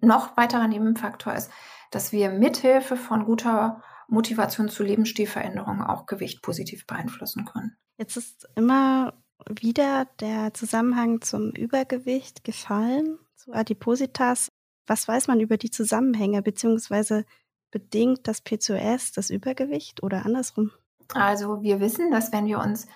noch 0.00 0.36
weiterer 0.36 0.68
Nebenfaktor 0.68 1.34
ist, 1.34 1.50
dass 1.90 2.12
wir 2.12 2.30
mithilfe 2.30 2.96
von 2.96 3.24
guter 3.24 3.82
Motivation 4.08 4.68
zu 4.68 4.82
Lebensstilveränderungen 4.82 5.82
auch 5.82 6.06
Gewicht 6.06 6.42
positiv 6.42 6.86
beeinflussen 6.86 7.46
können. 7.46 7.76
Jetzt 7.96 8.16
ist 8.16 8.46
immer 8.56 9.14
wieder 9.48 10.06
der 10.20 10.52
Zusammenhang 10.52 11.20
zum 11.22 11.50
Übergewicht 11.52 12.44
gefallen, 12.44 13.18
zu 13.36 13.52
Adipositas. 13.52 14.52
Was 14.86 15.08
weiß 15.08 15.28
man 15.28 15.40
über 15.40 15.56
die 15.56 15.70
Zusammenhänge, 15.70 16.42
beziehungsweise 16.42 17.24
bedingt 17.70 18.28
das 18.28 18.40
PCOS 18.40 19.12
das 19.12 19.30
Übergewicht 19.30 20.02
oder 20.02 20.26
andersrum? 20.26 20.70
Also 21.12 21.62
wir 21.62 21.80
wissen, 21.80 22.10
dass 22.10 22.32
wenn 22.32 22.46
wir 22.46 22.58
uns 22.58 22.86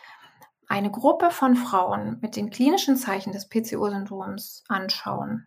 eine 0.68 0.90
Gruppe 0.90 1.30
von 1.30 1.56
Frauen 1.56 2.18
mit 2.20 2.36
den 2.36 2.50
klinischen 2.50 2.96
Zeichen 2.96 3.32
des 3.32 3.48
PCO-Syndroms 3.48 4.64
anschauen, 4.68 5.46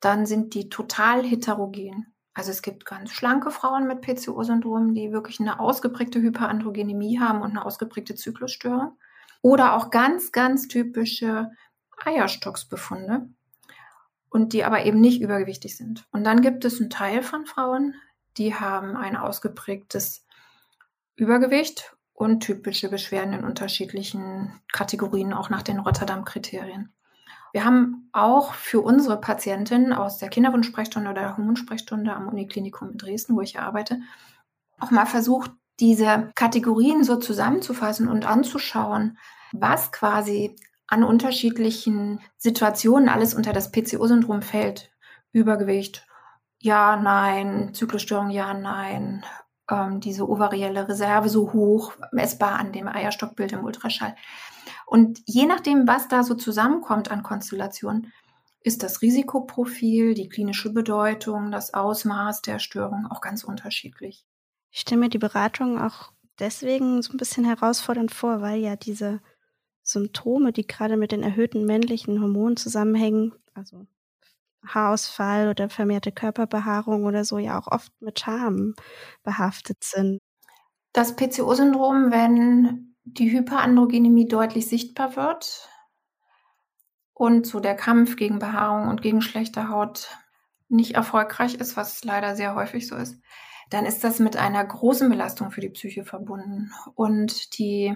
dann 0.00 0.26
sind 0.26 0.54
die 0.54 0.68
total 0.68 1.24
heterogen. 1.24 2.12
Also 2.34 2.50
es 2.50 2.62
gibt 2.62 2.84
ganz 2.84 3.12
schlanke 3.12 3.50
Frauen 3.50 3.86
mit 3.86 4.00
PCO-Syndrom, 4.00 4.94
die 4.94 5.12
wirklich 5.12 5.38
eine 5.38 5.60
ausgeprägte 5.60 6.20
Hyperandrogenemie 6.20 7.20
haben 7.20 7.40
und 7.40 7.50
eine 7.50 7.64
ausgeprägte 7.64 8.16
Zyklusstörung. 8.16 8.98
Oder 9.42 9.74
auch 9.74 9.90
ganz, 9.90 10.32
ganz 10.32 10.66
typische 10.66 11.50
Eierstocksbefunde 12.04 13.28
und 14.28 14.52
die 14.52 14.64
aber 14.64 14.84
eben 14.84 15.00
nicht 15.00 15.20
übergewichtig 15.20 15.76
sind. 15.76 16.06
Und 16.10 16.24
dann 16.24 16.40
gibt 16.40 16.64
es 16.64 16.80
einen 16.80 16.90
Teil 16.90 17.22
von 17.22 17.46
Frauen, 17.46 17.94
die 18.38 18.54
haben 18.54 18.96
ein 18.96 19.16
ausgeprägtes 19.16 20.26
Übergewicht 21.16 21.94
und 22.14 22.40
typische 22.40 22.88
Beschwerden 22.88 23.34
in 23.34 23.44
unterschiedlichen 23.44 24.60
Kategorien, 24.72 25.32
auch 25.32 25.50
nach 25.50 25.62
den 25.62 25.78
Rotterdam-Kriterien. 25.78 26.92
Wir 27.52 27.64
haben 27.64 28.08
auch 28.12 28.54
für 28.54 28.80
unsere 28.80 29.20
Patientinnen 29.20 29.92
aus 29.92 30.18
der 30.18 30.30
Kinderwunschsprechstunde 30.30 31.10
oder 31.10 31.20
der 31.20 31.36
Hormonsprechstunde 31.36 32.14
am 32.14 32.28
Uniklinikum 32.28 32.92
in 32.92 32.98
Dresden, 32.98 33.36
wo 33.36 33.42
ich 33.42 33.58
arbeite, 33.58 34.00
auch 34.78 34.90
mal 34.90 35.06
versucht, 35.06 35.50
diese 35.80 36.30
Kategorien 36.34 37.04
so 37.04 37.16
zusammenzufassen 37.16 38.08
und 38.08 38.26
anzuschauen, 38.26 39.18
was 39.52 39.92
quasi 39.92 40.56
an 40.86 41.04
unterschiedlichen 41.04 42.20
Situationen 42.36 43.08
alles 43.08 43.34
unter 43.34 43.52
das 43.52 43.70
PCO-Syndrom 43.70 44.42
fällt. 44.42 44.90
Übergewicht, 45.32 46.06
ja, 46.58 46.96
nein, 46.96 47.74
Zyklusstörung, 47.74 48.30
ja, 48.30 48.54
nein, 48.54 49.24
ähm, 49.72 50.00
diese 50.00 50.28
ovarielle 50.28 50.88
Reserve 50.88 51.28
so 51.28 51.52
hoch, 51.52 51.94
messbar 52.12 52.58
an 52.58 52.72
dem 52.72 52.86
Eierstockbild 52.86 53.52
im 53.52 53.64
Ultraschall. 53.64 54.14
Und 54.86 55.20
je 55.24 55.46
nachdem, 55.46 55.88
was 55.88 56.08
da 56.08 56.22
so 56.22 56.34
zusammenkommt 56.34 57.10
an 57.10 57.22
Konstellationen, 57.22 58.12
ist 58.60 58.82
das 58.82 59.02
Risikoprofil, 59.02 60.14
die 60.14 60.28
klinische 60.28 60.72
Bedeutung, 60.72 61.50
das 61.50 61.74
Ausmaß 61.74 62.42
der 62.42 62.58
Störung 62.58 63.06
auch 63.10 63.20
ganz 63.20 63.42
unterschiedlich. 63.42 64.24
Ich 64.70 64.80
stelle 64.80 65.00
mir 65.00 65.08
die 65.08 65.18
Beratung 65.18 65.80
auch 65.80 66.12
deswegen 66.38 67.02
so 67.02 67.12
ein 67.12 67.16
bisschen 67.16 67.44
herausfordernd 67.44 68.12
vor, 68.12 68.40
weil 68.40 68.60
ja 68.60 68.76
diese 68.76 69.20
Symptome, 69.82 70.52
die 70.52 70.66
gerade 70.66 70.96
mit 70.96 71.10
den 71.10 71.22
erhöhten 71.22 71.64
männlichen 71.64 72.20
Hormonen 72.20 72.56
zusammenhängen, 72.56 73.32
also 73.54 73.86
Haarausfall 74.66 75.48
oder 75.48 75.68
vermehrte 75.68 76.12
Körperbehaarung 76.12 77.04
oder 77.04 77.24
so, 77.24 77.38
ja 77.38 77.58
auch 77.58 77.66
oft 77.70 77.92
mit 78.00 78.20
Scham 78.20 78.74
behaftet 79.22 79.82
sind. 79.82 80.20
Das 80.92 81.16
PCO-Syndrom, 81.16 82.10
wenn 82.10 82.94
die 83.04 83.32
Hyperandrogenemie 83.32 84.28
deutlich 84.28 84.68
sichtbar 84.68 85.16
wird 85.16 85.68
und 87.14 87.46
so 87.46 87.60
der 87.60 87.74
Kampf 87.74 88.16
gegen 88.16 88.38
Behaarung 88.38 88.88
und 88.88 89.02
gegen 89.02 89.22
schlechte 89.22 89.68
Haut 89.68 90.18
nicht 90.68 90.94
erfolgreich 90.94 91.54
ist, 91.54 91.76
was 91.76 92.04
leider 92.04 92.34
sehr 92.36 92.54
häufig 92.54 92.86
so 92.88 92.96
ist, 92.96 93.20
dann 93.70 93.86
ist 93.86 94.04
das 94.04 94.18
mit 94.18 94.36
einer 94.36 94.64
großen 94.64 95.08
Belastung 95.08 95.50
für 95.50 95.60
die 95.60 95.70
Psyche 95.70 96.04
verbunden. 96.04 96.72
Und 96.94 97.58
die 97.58 97.94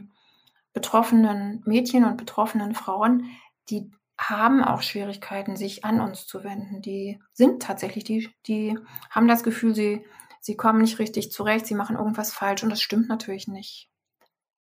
betroffenen 0.73 1.63
Mädchen 1.67 2.05
und 2.05 2.17
betroffenen 2.17 2.75
Frauen, 2.75 3.31
die 3.71 3.91
haben 4.19 4.65
auch 4.65 4.83
Schwierigkeiten, 4.83 5.57
sich 5.57 5.85
an 5.85 6.01
uns 6.01 6.27
zu 6.27 6.43
wenden. 6.43 6.81
Die 6.81 7.21
sind 7.33 7.63
tatsächlich, 7.63 8.05
die, 8.05 8.31
die 8.47 8.79
haben 9.11 9.29
das 9.29 9.43
Gefühl, 9.43 9.75
sie, 9.75 10.07
sie 10.41 10.57
kommen 10.57 10.81
nicht 10.81 10.99
richtig 10.99 11.31
zurecht, 11.31 11.67
sie 11.67 11.75
machen 11.75 11.97
irgendwas 11.97 12.33
falsch 12.33 12.63
und 12.63 12.71
das 12.71 12.81
stimmt 12.81 13.09
natürlich 13.09 13.47
nicht. 13.49 13.91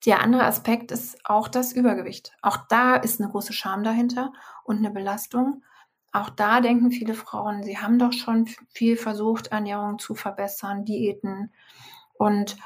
Der 0.06 0.20
andere 0.20 0.44
Aspekt 0.44 0.92
ist 0.92 1.18
auch 1.24 1.48
das 1.48 1.72
Übergewicht. 1.72 2.32
Auch 2.42 2.58
da 2.68 2.94
ist 2.94 3.20
eine 3.20 3.30
große 3.30 3.52
Scham 3.52 3.82
dahinter 3.82 4.32
und 4.64 4.78
eine 4.78 4.90
Belastung. 4.90 5.64
Auch 6.12 6.30
da 6.30 6.60
denken 6.60 6.90
viele 6.90 7.14
Frauen, 7.14 7.62
sie 7.62 7.78
haben 7.78 7.98
doch 7.98 8.12
schon 8.12 8.48
viel 8.72 8.96
versucht, 8.96 9.48
Ernährung 9.48 9.98
zu 9.98 10.14
verbessern, 10.14 10.84
Diäten. 10.84 11.52
Und 12.14 12.56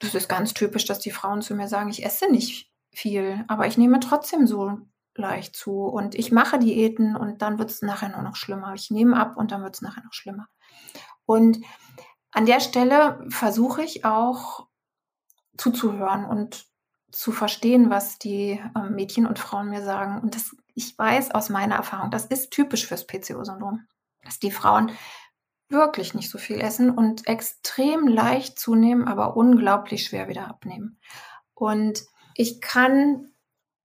das 0.00 0.14
ist 0.14 0.28
ganz 0.28 0.54
typisch, 0.54 0.84
dass 0.84 0.98
die 0.98 1.10
Frauen 1.10 1.42
zu 1.42 1.54
mir 1.54 1.68
sagen, 1.68 1.88
ich 1.88 2.04
esse 2.04 2.30
nicht 2.30 2.70
viel, 2.90 3.44
aber 3.48 3.66
ich 3.66 3.78
nehme 3.78 4.00
trotzdem 4.00 4.46
so 4.46 4.78
leicht 5.16 5.56
zu 5.56 5.84
und 5.84 6.14
ich 6.14 6.32
mache 6.32 6.58
Diäten 6.58 7.16
und 7.16 7.42
dann 7.42 7.58
wird 7.58 7.70
es 7.70 7.82
nachher 7.82 8.08
nur 8.08 8.22
noch 8.22 8.36
schlimmer. 8.36 8.74
Ich 8.74 8.90
nehme 8.90 9.16
ab 9.16 9.36
und 9.36 9.52
dann 9.52 9.62
wird 9.62 9.74
es 9.74 9.82
nachher 9.82 10.04
noch 10.04 10.12
schlimmer. 10.12 10.48
Und 11.26 11.58
an 12.30 12.46
der 12.46 12.60
Stelle 12.60 13.24
versuche 13.28 13.82
ich 13.82 14.04
auch 14.04 14.66
zuzuhören 15.56 16.24
und 16.24 16.66
zu 17.10 17.30
verstehen, 17.30 17.90
was 17.90 18.18
die 18.18 18.60
äh, 18.74 18.88
Mädchen 18.88 19.26
und 19.26 19.38
Frauen 19.38 19.68
mir 19.68 19.82
sagen. 19.82 20.20
Und 20.20 20.34
das, 20.34 20.56
ich 20.74 20.96
weiß 20.96 21.32
aus 21.32 21.50
meiner 21.50 21.76
Erfahrung, 21.76 22.10
das 22.10 22.24
ist 22.24 22.50
typisch 22.50 22.86
fürs 22.86 23.06
PCO-Syndrom, 23.06 23.86
dass 24.24 24.38
die 24.38 24.50
Frauen 24.50 24.92
wirklich 25.68 26.14
nicht 26.14 26.30
so 26.30 26.38
viel 26.38 26.58
essen 26.60 26.90
und 26.90 27.26
extrem 27.26 28.08
leicht 28.08 28.58
zunehmen, 28.58 29.08
aber 29.08 29.36
unglaublich 29.36 30.06
schwer 30.06 30.28
wieder 30.28 30.48
abnehmen. 30.48 30.98
Und 31.54 32.02
ich 32.34 32.60
kann 32.60 33.32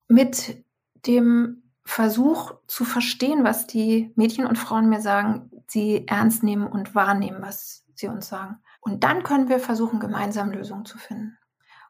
mit 0.08 0.64
dem 1.06 1.64
Versuch 1.84 2.54
zu 2.68 2.84
verstehen, 2.84 3.44
was 3.44 3.68
die 3.68 4.12
Mädchen 4.16 4.46
und 4.46 4.58
Frauen 4.58 4.90
mir 4.90 5.02
sagen, 5.02 5.50
sie 5.68 6.06
ernst 6.08 6.44
nehmen 6.44 6.68
und 6.68 6.96
wahrnehmen, 6.96 7.42
was 7.42 7.86
sie 7.96 8.08
uns 8.08 8.28
sagen. 8.28 8.58
Und 8.82 9.04
dann 9.04 9.24
können 9.24 9.50
wir 9.50 9.60
versuchen, 9.60 10.00
gemeinsam 10.00 10.52
Lösungen 10.52 10.86
zu 10.86 10.98
finden. 10.98 11.38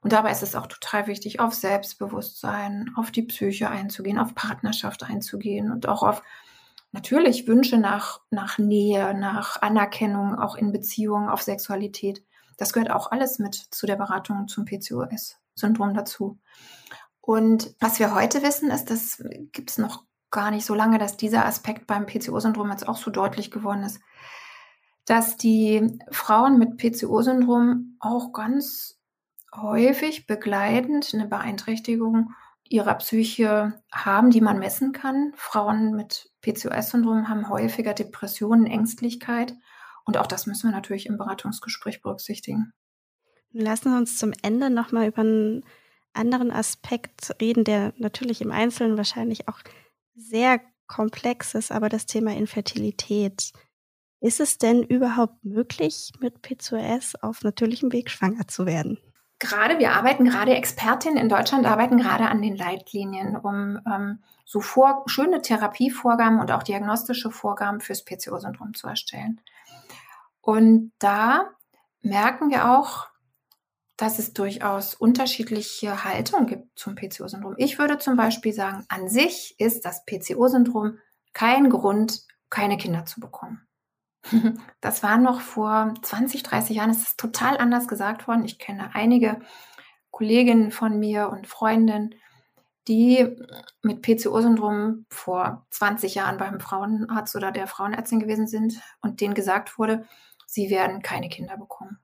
Und 0.01 0.13
dabei 0.13 0.31
ist 0.31 0.43
es 0.43 0.55
auch 0.55 0.67
total 0.67 1.07
wichtig, 1.07 1.39
auf 1.39 1.53
Selbstbewusstsein, 1.53 2.91
auf 2.95 3.11
die 3.11 3.23
Psyche 3.23 3.69
einzugehen, 3.69 4.19
auf 4.19 4.35
Partnerschaft 4.35 5.03
einzugehen 5.03 5.71
und 5.71 5.87
auch 5.87 6.03
auf 6.03 6.21
natürlich 6.91 7.47
Wünsche 7.47 7.77
nach, 7.77 8.21
nach 8.29 8.57
Nähe, 8.57 9.13
nach 9.13 9.61
Anerkennung, 9.61 10.35
auch 10.35 10.55
in 10.55 10.71
Beziehungen, 10.71 11.29
auf 11.29 11.41
Sexualität. 11.41 12.23
Das 12.57 12.73
gehört 12.73 12.91
auch 12.91 13.11
alles 13.11 13.39
mit 13.39 13.55
zu 13.55 13.85
der 13.85 13.95
Beratung 13.95 14.47
zum 14.47 14.65
PCOS-Syndrom 14.65 15.93
dazu. 15.93 16.39
Und 17.27 17.75
was 17.81 17.99
wir 17.99 18.15
heute 18.15 18.41
wissen, 18.41 18.71
ist, 18.71 18.89
das 18.89 19.21
gibt 19.51 19.71
es 19.71 19.77
noch 19.77 20.05
gar 20.31 20.49
nicht 20.49 20.65
so 20.65 20.73
lange, 20.73 20.97
dass 20.97 21.17
dieser 21.17 21.45
Aspekt 21.45 21.85
beim 21.85 22.05
PCO-Syndrom 22.05 22.71
jetzt 22.71 22.87
auch 22.87 22.95
so 22.95 23.11
deutlich 23.11 23.51
geworden 23.51 23.83
ist, 23.83 23.99
dass 25.03 25.35
die 25.35 25.99
Frauen 26.09 26.57
mit 26.57 26.77
PCO-Syndrom 26.77 27.97
auch 27.99 28.31
ganz 28.31 29.01
häufig 29.53 30.25
begleitend 30.25 31.11
eine 31.13 31.27
Beeinträchtigung 31.27 32.29
ihrer 32.63 32.93
Psyche 32.93 33.73
haben, 33.91 34.29
die 34.29 34.39
man 34.39 34.57
messen 34.57 34.93
kann. 34.93 35.33
Frauen 35.35 35.97
mit 35.97 36.31
PCOS-Syndrom 36.43 37.27
haben 37.27 37.49
häufiger 37.49 37.93
Depressionen, 37.93 38.67
Ängstlichkeit. 38.67 39.53
Und 40.05 40.15
auch 40.15 40.27
das 40.27 40.47
müssen 40.47 40.69
wir 40.69 40.75
natürlich 40.75 41.07
im 41.07 41.17
Beratungsgespräch 41.17 42.01
berücksichtigen. 42.01 42.71
Lassen 43.51 43.91
Sie 43.91 43.97
uns 43.97 44.17
zum 44.17 44.31
Ende 44.43 44.69
nochmal 44.69 45.09
über 45.09 45.23
einen 45.23 45.65
anderen 46.17 46.51
Aspekt 46.51 47.35
reden, 47.41 47.63
der 47.63 47.93
natürlich 47.97 48.41
im 48.41 48.51
Einzelnen 48.51 48.97
wahrscheinlich 48.97 49.47
auch 49.47 49.59
sehr 50.15 50.59
komplex 50.87 51.53
ist, 51.53 51.71
aber 51.71 51.89
das 51.89 52.05
Thema 52.05 52.35
Infertilität. 52.35 53.51
Ist 54.19 54.39
es 54.39 54.57
denn 54.57 54.83
überhaupt 54.83 55.43
möglich, 55.43 56.11
mit 56.19 56.41
PCOS 56.41 57.15
auf 57.21 57.43
natürlichem 57.43 57.91
Weg 57.93 58.09
schwanger 58.09 58.47
zu 58.47 58.65
werden? 58.65 58.97
Gerade, 59.39 59.77
wir 59.77 59.91
arbeiten 59.91 60.25
gerade, 60.25 60.55
Expertinnen 60.55 61.19
in 61.19 61.29
Deutschland 61.29 61.67
arbeiten 61.67 61.97
gerade 61.97 62.27
an 62.27 62.41
den 62.41 62.55
Leitlinien, 62.55 63.35
um 63.37 63.79
ähm, 63.85 64.23
so 64.45 64.61
vor, 64.61 65.03
schöne 65.05 65.41
Therapievorgaben 65.41 66.39
und 66.39 66.51
auch 66.51 66.63
diagnostische 66.63 67.29
Vorgaben 67.29 67.79
fürs 67.79 68.03
PCO-Syndrom 68.03 68.73
zu 68.73 68.87
erstellen. 68.87 69.39
Und 70.41 70.91
da 70.97 71.51
merken 72.01 72.49
wir 72.49 72.71
auch, 72.71 73.07
dass 73.97 74.19
es 74.19 74.33
durchaus 74.33 74.93
unterschiedliche 74.93 76.03
Haltungen 76.03 76.45
gibt 76.45 76.77
zum 76.77 76.95
PCO-Syndrom. 76.95 77.55
Ich 77.57 77.79
würde 77.79 77.97
zum 77.97 78.15
Beispiel 78.15 78.53
sagen, 78.53 78.85
an 78.89 79.09
sich 79.09 79.55
ist 79.59 79.85
das 79.85 80.05
PCO-Syndrom 80.05 80.99
kein 81.33 81.69
Grund, 81.69 82.21
keine 82.49 82.77
Kinder 82.77 83.05
zu 83.05 83.19
bekommen. 83.19 83.67
Das 84.81 85.03
war 85.03 85.17
noch 85.17 85.41
vor 85.41 85.93
20, 86.01 86.43
30 86.43 86.75
Jahren, 86.75 86.91
ist 86.91 87.03
das 87.03 87.15
total 87.17 87.57
anders 87.57 87.87
gesagt 87.87 88.27
worden. 88.27 88.45
Ich 88.45 88.59
kenne 88.59 88.93
einige 88.93 89.39
Kolleginnen 90.11 90.71
von 90.71 90.99
mir 90.99 91.29
und 91.29 91.47
Freundinnen, 91.47 92.15
die 92.87 93.35
mit 93.81 94.01
PCO-Syndrom 94.01 95.05
vor 95.09 95.65
20 95.71 96.15
Jahren 96.15 96.37
beim 96.37 96.59
Frauenarzt 96.59 97.35
oder 97.35 97.51
der 97.51 97.67
Frauenärztin 97.67 98.19
gewesen 98.19 98.47
sind 98.47 98.79
und 99.01 99.21
denen 99.21 99.33
gesagt 99.33 99.77
wurde, 99.77 100.05
sie 100.45 100.69
werden 100.69 101.01
keine 101.01 101.29
Kinder 101.29 101.57
bekommen. 101.57 101.99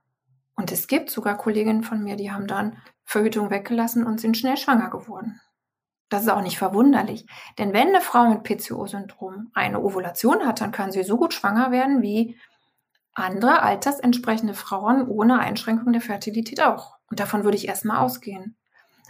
Und 0.56 0.72
es 0.72 0.88
gibt 0.88 1.10
sogar 1.10 1.38
Kolleginnen 1.38 1.84
von 1.84 2.04
mir, 2.04 2.16
die 2.16 2.32
haben 2.32 2.48
dann 2.48 2.78
Verhütung 3.04 3.50
weggelassen 3.50 4.06
und 4.06 4.20
sind 4.20 4.38
schnell 4.38 4.58
schwanger 4.58 4.90
geworden. 4.90 5.42
Das 6.10 6.24
ist 6.24 6.30
auch 6.30 6.42
nicht 6.42 6.60
verwunderlich. 6.60 7.26
Denn 7.58 7.74
wenn 7.74 7.88
eine 7.88 8.02
Frau 8.02 8.30
mit 8.30 8.44
PCO-Syndrom 8.44 9.50
eine 9.54 9.82
Ovulation 9.82 10.46
hat, 10.46 10.62
dann 10.62 10.72
kann 10.72 10.92
sie 10.92 11.04
so 11.04 11.18
gut 11.18 11.34
schwanger 11.34 11.72
werden 11.72 12.02
wie 12.02 12.38
andere 13.16 13.62
altersentsprechende 13.62 14.54
Frauen 14.54 15.08
ohne 15.08 15.40
Einschränkung 15.40 15.92
der 15.92 16.02
Fertilität 16.02 16.62
auch. 16.62 16.98
Und 17.10 17.20
davon 17.20 17.44
würde 17.44 17.58
ich 17.58 17.68
erstmal 17.68 17.98
ausgehen. 17.98 18.58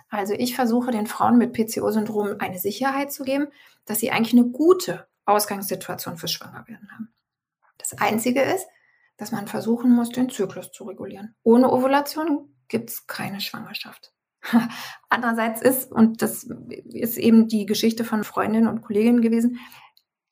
Also 0.09 0.33
ich 0.33 0.55
versuche 0.55 0.91
den 0.91 1.07
Frauen 1.07 1.37
mit 1.37 1.53
PCO-Syndrom 1.53 2.35
eine 2.39 2.59
Sicherheit 2.59 3.11
zu 3.11 3.23
geben, 3.23 3.47
dass 3.85 3.99
sie 3.99 4.11
eigentlich 4.11 4.33
eine 4.33 4.49
gute 4.49 5.07
Ausgangssituation 5.25 6.17
fürs 6.17 6.31
Schwangerwerden 6.31 6.89
haben. 6.91 7.13
Das 7.77 7.97
Einzige 7.97 8.41
ist, 8.41 8.67
dass 9.23 9.31
man 9.31 9.47
versuchen 9.47 9.89
muss, 9.95 10.09
den 10.09 10.29
Zyklus 10.29 10.73
zu 10.73 10.83
regulieren. 10.83 11.33
Ohne 11.43 11.71
Ovulation 11.71 12.53
gibt 12.67 12.89
es 12.89 13.07
keine 13.07 13.39
Schwangerschaft. 13.39 14.11
Andererseits 15.09 15.61
ist, 15.61 15.93
und 15.93 16.21
das 16.21 16.43
ist 16.43 17.17
eben 17.17 17.47
die 17.47 17.65
Geschichte 17.65 18.03
von 18.03 18.25
Freundinnen 18.25 18.67
und 18.67 18.81
Kolleginnen 18.81 19.21
gewesen, 19.21 19.59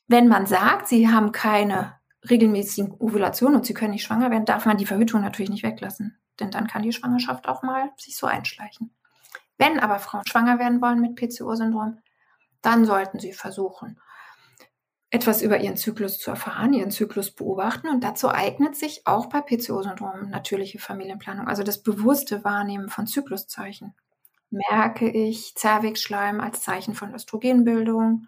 wenn 0.08 0.28
man 0.28 0.46
sagt, 0.46 0.90
sie 0.90 1.08
haben 1.08 1.32
keine 1.32 1.96
regelmäßigen 2.30 2.92
Ovulationen 2.92 3.56
und 3.56 3.66
sie 3.66 3.74
können 3.74 3.94
nicht 3.94 4.04
schwanger 4.04 4.30
werden, 4.30 4.44
darf 4.44 4.66
man 4.66 4.76
die 4.76 4.86
Verhütung 4.86 5.22
natürlich 5.22 5.52
nicht 5.52 5.64
weglassen. 5.64 6.18
Denn 6.42 6.52
dann 6.52 6.68
kann 6.68 6.84
die 6.84 6.92
Schwangerschaft 6.92 7.48
auch 7.48 7.64
mal 7.64 7.92
sich 7.96 8.18
so 8.18 8.28
einschleichen. 8.28 8.94
Wenn 9.58 9.80
aber 9.80 10.00
Frauen 10.00 10.28
schwanger 10.28 10.60
werden 10.60 10.82
wollen 10.82 11.00
mit 11.00 11.16
PCO-Syndrom, 11.16 12.00
dann 12.62 12.84
sollten 12.84 13.20
sie 13.20 13.32
versuchen, 13.32 14.02
etwas 15.12 15.42
über 15.42 15.60
ihren 15.60 15.76
Zyklus 15.76 16.18
zu 16.18 16.32
erfahren, 16.32 16.74
ihren 16.74 16.90
Zyklus 16.90 17.32
beobachten. 17.32 17.90
Und 17.90 18.04
dazu 18.04 18.30
eignet 18.30 18.78
sich 18.78 19.06
auch 19.06 19.28
bei 19.28 19.42
PCO-Syndrom 19.42 20.30
natürliche 20.30 20.80
Familienplanung, 20.80 21.48
also 21.48 21.64
das 21.64 21.84
bewusste 21.84 22.46
Wahrnehmen 22.46 22.90
von 22.90 23.08
Zykluszeichen. 23.08 23.94
Merke 24.50 25.10
ich 25.10 25.54
Zervixschleim 25.56 26.40
als 26.40 26.62
Zeichen 26.62 26.96
von 26.96 27.14
Östrogenbildung? 27.14 28.28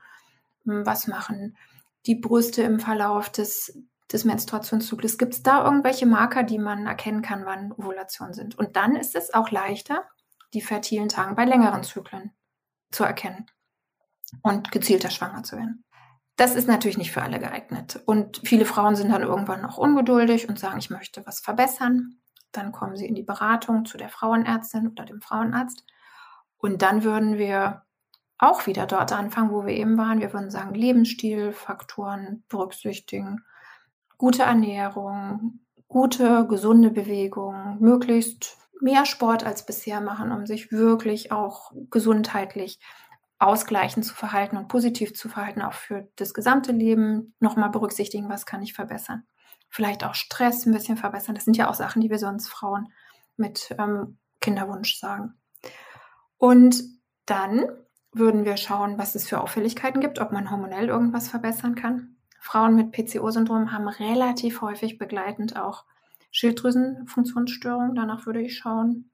Hm, 0.66 0.86
was 0.86 1.08
machen 1.08 1.58
die 2.06 2.16
Brüste 2.16 2.64
im 2.64 2.82
Verlauf 2.82 3.30
des, 3.30 3.80
des 4.12 4.26
Menstruationszyklus? 4.26 5.18
Gibt 5.18 5.34
es 5.36 5.44
da 5.44 5.64
irgendwelche 5.64 6.06
Marker, 6.06 6.44
die 6.44 6.60
man 6.60 6.86
erkennen 6.86 7.22
kann, 7.22 7.46
wann 7.46 7.72
Ovulationen 7.72 8.34
sind? 8.34 8.58
Und 8.58 8.76
dann 8.76 8.98
ist 8.98 9.16
es 9.16 9.34
auch 9.34 9.52
leichter, 9.52 10.04
die 10.54 10.62
fertilen 10.62 11.08
Tagen 11.08 11.36
bei 11.36 11.46
längeren 11.46 11.84
Zyklen 11.84 12.32
zu 12.92 13.06
erkennen 13.06 13.46
und 14.42 14.72
gezielter 14.72 15.10
schwanger 15.10 15.44
zu 15.44 15.56
werden. 15.56 15.86
Das 16.36 16.56
ist 16.56 16.68
natürlich 16.68 16.98
nicht 16.98 17.12
für 17.12 17.22
alle 17.22 17.40
geeignet. 17.40 18.02
Und 18.06 18.42
viele 18.44 18.66
Frauen 18.66 18.96
sind 18.96 19.12
dann 19.12 19.22
irgendwann 19.22 19.66
auch 19.66 19.78
ungeduldig 19.78 20.50
und 20.50 20.58
sagen, 20.58 20.80
ich 20.80 20.90
möchte 20.90 21.26
was 21.28 21.40
verbessern. 21.40 22.18
Dann 22.52 22.72
kommen 22.72 22.96
sie 22.96 23.06
in 23.06 23.16
die 23.16 23.24
Beratung 23.24 23.86
zu 23.86 23.98
der 23.98 24.10
Frauenärztin 24.10 24.88
oder 24.88 25.06
dem 25.06 25.22
Frauenarzt. 25.22 25.86
Und 26.58 26.82
dann 26.82 27.04
würden 27.04 27.38
wir 27.38 27.84
auch 28.40 28.66
wieder 28.66 28.88
dort 28.88 29.12
anfangen, 29.14 29.52
wo 29.52 29.66
wir 29.66 29.74
eben 29.74 29.98
waren. 29.98 30.20
Wir 30.20 30.34
würden 30.34 30.50
sagen, 30.50 30.74
Lebensstilfaktoren 30.74 32.44
berücksichtigen, 32.50 33.44
gute 34.18 34.44
Ernährung, 34.44 35.60
gute, 35.88 36.48
gesunde 36.48 36.90
Bewegung, 36.90 37.78
möglichst 37.80 38.58
mehr 38.82 39.06
Sport 39.06 39.46
als 39.46 39.66
bisher 39.66 40.02
machen, 40.02 40.32
um 40.32 40.46
sich 40.46 40.72
wirklich 40.72 41.32
auch 41.32 41.72
gesundheitlich 41.90 42.80
ausgleichend 43.48 44.06
zu 44.06 44.14
verhalten 44.14 44.58
und 44.58 44.68
positiv 44.68 45.14
zu 45.14 45.30
verhalten, 45.30 45.62
auch 45.62 45.74
für 45.74 46.08
das 46.16 46.34
gesamte 46.34 46.72
Leben 46.72 47.36
nochmal 47.40 47.70
berücksichtigen, 47.70 48.30
was 48.30 48.46
kann 48.46 48.62
ich 48.62 48.74
verbessern. 48.74 49.24
Vielleicht 49.70 50.04
auch 50.04 50.14
Stress 50.14 50.66
ein 50.66 50.74
bisschen 50.74 50.98
verbessern. 50.98 51.36
Das 51.36 51.46
sind 51.46 51.58
ja 51.58 51.70
auch 51.70 51.74
Sachen, 51.74 52.02
die 52.02 52.10
wir 52.10 52.20
sonst 52.20 52.48
Frauen 52.48 52.94
mit 53.38 53.76
ähm, 53.80 54.18
Kinderwunsch 54.40 55.00
sagen. 55.00 55.34
Und 56.38 56.84
dann 57.26 57.68
würden 58.12 58.46
wir 58.46 58.58
schauen, 58.58 58.98
was 58.98 59.16
es 59.16 59.28
für 59.28 59.42
Auffälligkeiten 59.42 60.02
gibt, 60.02 60.20
ob 60.20 60.32
man 60.32 60.52
hormonell 60.52 60.90
irgendwas 60.90 61.30
verbessern 61.30 61.76
kann. 61.76 62.18
Frauen 62.40 62.76
mit 62.76 62.92
PCO-Syndrom 62.92 63.72
haben 63.72 63.88
relativ 63.88 64.62
häufig 64.62 64.98
begleitend 64.98 65.58
auch 65.58 65.86
Schilddrüsenfunktionsstörungen. 66.32 67.96
Danach 67.96 68.26
würde 68.26 68.42
ich 68.42 68.58
schauen. 68.58 69.10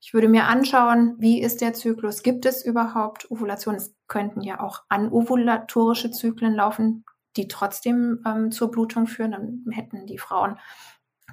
Ich 0.00 0.14
würde 0.14 0.28
mir 0.28 0.44
anschauen, 0.44 1.16
wie 1.18 1.40
ist 1.40 1.60
der 1.60 1.72
Zyklus? 1.72 2.22
Gibt 2.22 2.46
es 2.46 2.64
überhaupt 2.64 3.30
Ovulationen? 3.30 3.80
Es 3.80 3.94
könnten 4.06 4.42
ja 4.42 4.60
auch 4.60 4.82
anovulatorische 4.88 6.10
Zyklen 6.10 6.54
laufen, 6.54 7.04
die 7.36 7.48
trotzdem 7.48 8.22
ähm, 8.26 8.50
zur 8.52 8.70
Blutung 8.70 9.06
führen. 9.06 9.32
Dann 9.32 9.64
hätten 9.70 10.06
die 10.06 10.18
Frauen 10.18 10.58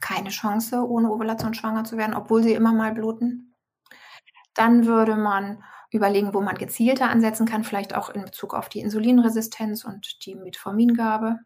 keine 0.01 0.29
Chance, 0.29 0.87
ohne 0.87 1.11
Ovulation 1.11 1.53
schwanger 1.53 1.83
zu 1.83 1.97
werden, 1.97 2.15
obwohl 2.15 2.43
sie 2.43 2.53
immer 2.53 2.73
mal 2.73 2.93
bluten. 2.93 3.55
Dann 4.53 4.85
würde 4.85 5.15
man 5.15 5.63
überlegen, 5.91 6.33
wo 6.33 6.41
man 6.41 6.55
gezielter 6.55 7.09
ansetzen 7.09 7.45
kann, 7.45 7.63
vielleicht 7.63 7.95
auch 7.95 8.09
in 8.09 8.25
Bezug 8.25 8.53
auf 8.53 8.69
die 8.69 8.79
Insulinresistenz 8.79 9.85
und 9.85 10.25
die 10.25 10.35
Metformingabe. 10.35 11.39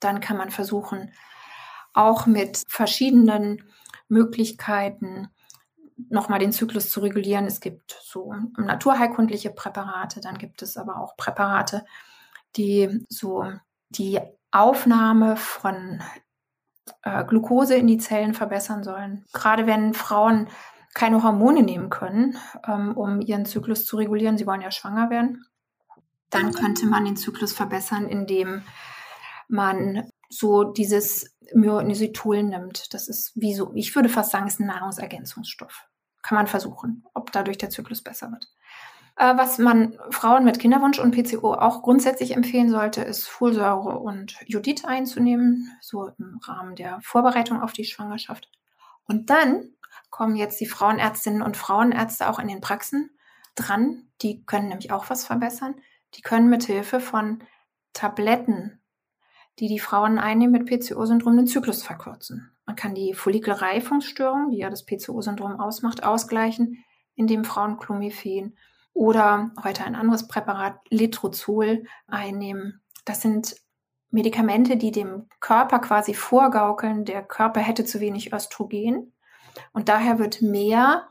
Dann 0.00 0.20
kann 0.20 0.36
man 0.36 0.50
versuchen, 0.50 1.12
auch 1.92 2.26
mit 2.26 2.62
verschiedenen 2.68 3.64
Möglichkeiten 4.08 5.28
nochmal 6.08 6.38
den 6.38 6.52
Zyklus 6.52 6.90
zu 6.90 7.00
regulieren. 7.00 7.46
Es 7.46 7.60
gibt 7.60 7.98
so 8.02 8.34
naturheilkundliche 8.56 9.50
Präparate, 9.50 10.20
dann 10.20 10.38
gibt 10.38 10.62
es 10.62 10.76
aber 10.76 11.00
auch 11.00 11.16
Präparate, 11.16 11.84
die 12.56 13.04
so 13.08 13.44
die 13.90 14.20
Aufnahme 14.50 15.36
von 15.36 16.02
äh, 17.02 17.24
Glucose 17.24 17.74
in 17.74 17.86
die 17.86 17.98
Zellen 17.98 18.34
verbessern 18.34 18.82
sollen. 18.82 19.24
Gerade 19.32 19.66
wenn 19.66 19.94
Frauen 19.94 20.48
keine 20.94 21.22
Hormone 21.22 21.62
nehmen 21.62 21.90
können, 21.90 22.38
ähm, 22.66 22.96
um 22.96 23.20
ihren 23.20 23.44
Zyklus 23.44 23.84
zu 23.84 23.96
regulieren, 23.96 24.38
sie 24.38 24.46
wollen 24.46 24.62
ja 24.62 24.70
schwanger 24.70 25.10
werden, 25.10 25.44
dann 26.30 26.52
könnte 26.52 26.86
man 26.86 27.04
den 27.04 27.16
Zyklus 27.16 27.52
verbessern, 27.52 28.08
indem 28.08 28.62
man 29.48 30.10
so 30.28 30.64
dieses 30.64 31.36
Myonisitol 31.54 32.42
nimmt. 32.42 32.92
Das 32.92 33.08
ist 33.08 33.32
wie 33.34 33.54
so, 33.54 33.72
ich 33.74 33.94
würde 33.94 34.08
fast 34.08 34.30
sagen, 34.30 34.46
ist 34.46 34.60
ein 34.60 34.66
Nahrungsergänzungsstoff. 34.66 35.87
Kann 36.28 36.36
man 36.36 36.46
versuchen, 36.46 37.06
ob 37.14 37.32
dadurch 37.32 37.56
der 37.56 37.70
Zyklus 37.70 38.02
besser 38.02 38.30
wird. 38.30 38.46
Äh, 39.16 39.38
was 39.38 39.56
man 39.56 39.98
Frauen 40.10 40.44
mit 40.44 40.58
Kinderwunsch 40.58 40.98
und 40.98 41.12
PCO 41.12 41.54
auch 41.54 41.80
grundsätzlich 41.80 42.36
empfehlen 42.36 42.68
sollte, 42.68 43.00
ist 43.00 43.26
Folsäure 43.26 43.98
und 43.98 44.36
Jodid 44.46 44.84
einzunehmen, 44.84 45.72
so 45.80 46.10
im 46.18 46.38
Rahmen 46.44 46.76
der 46.76 47.00
Vorbereitung 47.00 47.62
auf 47.62 47.72
die 47.72 47.84
Schwangerschaft. 47.84 48.50
Und 49.06 49.30
dann 49.30 49.70
kommen 50.10 50.36
jetzt 50.36 50.60
die 50.60 50.66
Frauenärztinnen 50.66 51.40
und 51.40 51.56
Frauenärzte 51.56 52.28
auch 52.28 52.38
in 52.38 52.48
den 52.48 52.60
Praxen 52.60 53.10
dran. 53.54 54.08
Die 54.20 54.44
können 54.44 54.68
nämlich 54.68 54.92
auch 54.92 55.08
was 55.08 55.24
verbessern. 55.24 55.76
Die 56.14 56.22
können 56.22 56.50
mit 56.50 56.64
Hilfe 56.64 57.00
von 57.00 57.42
Tabletten 57.94 58.78
die 59.58 59.68
die 59.68 59.80
Frauen 59.80 60.18
einnehmen 60.18 60.52
mit 60.52 60.66
PCO-Syndrom, 60.66 61.36
den 61.36 61.46
Zyklus 61.46 61.82
verkürzen. 61.82 62.50
Man 62.68 62.76
kann 62.76 62.94
die 62.94 63.14
Follikelreifungsstörung, 63.14 64.50
die 64.50 64.58
ja 64.58 64.68
das 64.68 64.84
PCO-Syndrom 64.84 65.58
ausmacht, 65.58 66.04
ausgleichen, 66.04 66.84
indem 67.14 67.46
Frauen 67.46 67.78
Clomiphen 67.78 68.58
oder 68.92 69.52
heute 69.64 69.84
ein 69.84 69.96
anderes 69.96 70.28
Präparat, 70.28 70.78
Letrozol, 70.90 71.84
einnehmen. 72.06 72.82
Das 73.06 73.22
sind 73.22 73.56
Medikamente, 74.10 74.76
die 74.76 74.92
dem 74.92 75.30
Körper 75.40 75.78
quasi 75.78 76.12
vorgaukeln, 76.12 77.06
der 77.06 77.22
Körper 77.22 77.60
hätte 77.60 77.86
zu 77.86 78.00
wenig 78.00 78.34
Östrogen 78.34 79.14
und 79.72 79.88
daher 79.88 80.18
wird 80.18 80.42
mehr 80.42 81.08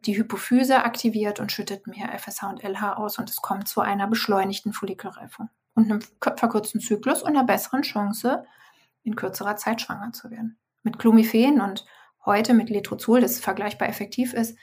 die 0.00 0.18
Hypophyse 0.18 0.84
aktiviert 0.84 1.40
und 1.40 1.50
schüttet 1.50 1.86
mehr 1.86 2.12
FSH 2.18 2.42
und 2.42 2.62
LH 2.62 2.98
aus 2.98 3.18
und 3.18 3.30
es 3.30 3.40
kommt 3.40 3.68
zu 3.68 3.80
einer 3.80 4.06
beschleunigten 4.06 4.74
Follikelreifung 4.74 5.48
und 5.76 5.90
einem 5.90 6.02
verkürzten 6.20 6.82
Zyklus 6.82 7.22
und 7.22 7.30
einer 7.30 7.44
besseren 7.44 7.80
Chance, 7.80 8.44
in 9.02 9.16
kürzerer 9.16 9.56
Zeit 9.56 9.80
schwanger 9.80 10.12
zu 10.12 10.30
werden. 10.30 10.58
Mit 10.84 10.98
Clomiphen 10.98 11.60
und 11.60 11.84
heute 12.24 12.54
mit 12.54 12.70
Letrozol, 12.70 13.20
das 13.20 13.40
vergleichbar 13.40 13.88
effektiv 13.88 14.32
ist, 14.32 14.56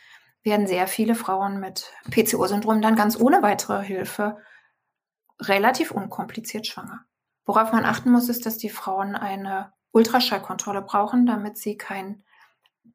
werden 0.43 0.67
sehr 0.67 0.87
viele 0.87 1.15
Frauen 1.15 1.59
mit 1.59 1.91
PCO-Syndrom 2.09 2.81
dann 2.81 2.95
ganz 2.95 3.19
ohne 3.19 3.41
weitere 3.41 3.83
Hilfe 3.83 4.37
relativ 5.39 5.91
unkompliziert 5.91 6.67
schwanger. 6.67 7.05
Worauf 7.45 7.71
man 7.73 7.85
achten 7.85 8.11
muss, 8.11 8.29
ist, 8.29 8.45
dass 8.45 8.57
die 8.57 8.69
Frauen 8.69 9.15
eine 9.15 9.73
Ultraschallkontrolle 9.91 10.81
brauchen, 10.81 11.25
damit 11.25 11.57
sie 11.57 11.77
kein 11.77 12.23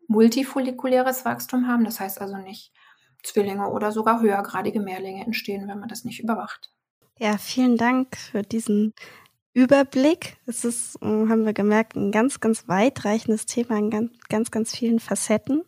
multifollikuläres 0.08 1.24
Wachstum 1.24 1.68
haben. 1.68 1.84
Das 1.84 2.00
heißt 2.00 2.20
also 2.20 2.36
nicht 2.36 2.72
Zwillinge 3.22 3.68
oder 3.70 3.92
sogar 3.92 4.20
höhergradige 4.20 4.80
Mehrlinge 4.80 5.24
entstehen, 5.24 5.68
wenn 5.68 5.80
man 5.80 5.88
das 5.88 6.04
nicht 6.04 6.22
überwacht. 6.22 6.72
Ja, 7.18 7.38
vielen 7.38 7.76
Dank 7.76 8.16
für 8.16 8.42
diesen 8.42 8.94
Überblick. 9.56 10.36
Es 10.44 10.66
ist, 10.66 10.96
äh, 10.96 11.06
haben 11.06 11.46
wir 11.46 11.54
gemerkt, 11.54 11.96
ein 11.96 12.12
ganz, 12.12 12.40
ganz 12.40 12.68
weitreichendes 12.68 13.46
Thema 13.46 13.78
in 13.78 13.88
ganz, 13.88 14.12
ganz, 14.28 14.50
ganz 14.50 14.76
vielen 14.76 15.00
Facetten. 15.00 15.64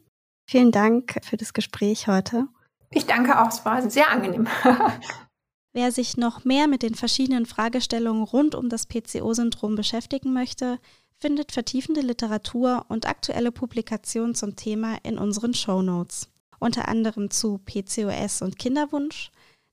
Vielen 0.47 0.73
Dank 0.73 1.19
für 1.25 1.39
das 1.39 1.55
Gespräch 1.55 2.07
heute. 2.07 2.49
Ich 2.91 3.07
danke 3.07 3.41
auch, 3.41 3.49
es 3.49 3.65
war 3.65 3.89
sehr 3.89 4.11
angenehm. 4.11 4.47
Wer 5.73 5.91
sich 5.91 6.19
noch 6.19 6.45
mehr 6.45 6.69
mit 6.69 6.83
den 6.83 6.95
verschiedenen 6.95 7.47
Fragestellungen 7.47 8.25
rund 8.25 8.55
um 8.55 8.69
das 8.69 8.85
PCO-Syndrom 8.87 9.75
beschäftigen 9.75 10.35
möchte, 10.35 10.79
findet 11.19 11.53
vertiefende 11.53 12.03
Literatur 12.03 12.85
und 12.89 13.09
aktuelle 13.09 13.53
Publikationen 13.53 14.35
zum 14.35 14.55
Thema 14.55 14.99
in 15.03 15.17
unseren 15.17 15.55
Show 15.55 15.81
Notes. 15.81 16.29
Unter 16.59 16.89
anderem 16.89 17.31
zu 17.31 17.59
PCOS 17.65 18.43
und 18.43 18.59
Kinderwunsch, 18.59 19.31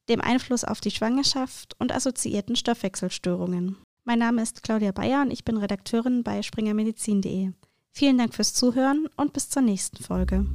dem 0.08 0.22
Einfluss 0.22 0.64
auf 0.64 0.80
die 0.80 0.92
Schwangerschaft 0.92 1.76
und 1.80 1.94
assoziierten 1.94 2.56
Stoffwechselstörungen. 2.56 3.76
Mein 4.08 4.20
Name 4.20 4.44
ist 4.44 4.62
Claudia 4.62 4.92
Bayer 4.92 5.24
und 5.24 5.32
ich 5.32 5.44
bin 5.44 5.58
Redakteurin 5.58 6.22
bei 6.22 6.44
springermedizin.de. 6.44 7.54
Vielen 7.90 8.18
Dank 8.20 8.36
fürs 8.36 8.54
Zuhören 8.54 9.08
und 9.18 9.34
bis 9.34 9.50
zur 9.50 9.64
nächsten 9.64 10.04
Folge. 10.04 10.46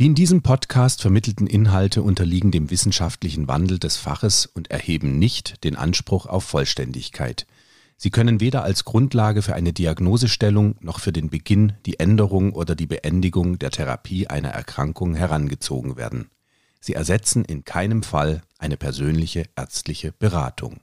Die 0.00 0.06
in 0.06 0.16
diesem 0.16 0.42
Podcast 0.42 1.00
vermittelten 1.00 1.46
Inhalte 1.46 2.02
unterliegen 2.02 2.50
dem 2.50 2.72
wissenschaftlichen 2.72 3.46
Wandel 3.46 3.78
des 3.78 3.98
Faches 3.98 4.46
und 4.46 4.72
erheben 4.72 5.16
nicht 5.20 5.62
den 5.62 5.76
Anspruch 5.76 6.26
auf 6.26 6.42
Vollständigkeit. 6.42 7.46
Sie 7.96 8.10
können 8.10 8.40
weder 8.40 8.64
als 8.64 8.84
Grundlage 8.84 9.42
für 9.42 9.54
eine 9.54 9.72
Diagnosestellung 9.72 10.74
noch 10.80 10.98
für 10.98 11.12
den 11.12 11.30
Beginn, 11.30 11.74
die 11.86 12.00
Änderung 12.00 12.52
oder 12.52 12.74
die 12.74 12.88
Beendigung 12.88 13.60
der 13.60 13.70
Therapie 13.70 14.26
einer 14.26 14.50
Erkrankung 14.50 15.14
herangezogen 15.14 15.96
werden. 15.96 16.30
Sie 16.86 16.92
ersetzen 16.92 17.46
in 17.46 17.64
keinem 17.64 18.02
Fall 18.02 18.42
eine 18.58 18.76
persönliche 18.76 19.44
ärztliche 19.56 20.12
Beratung. 20.12 20.80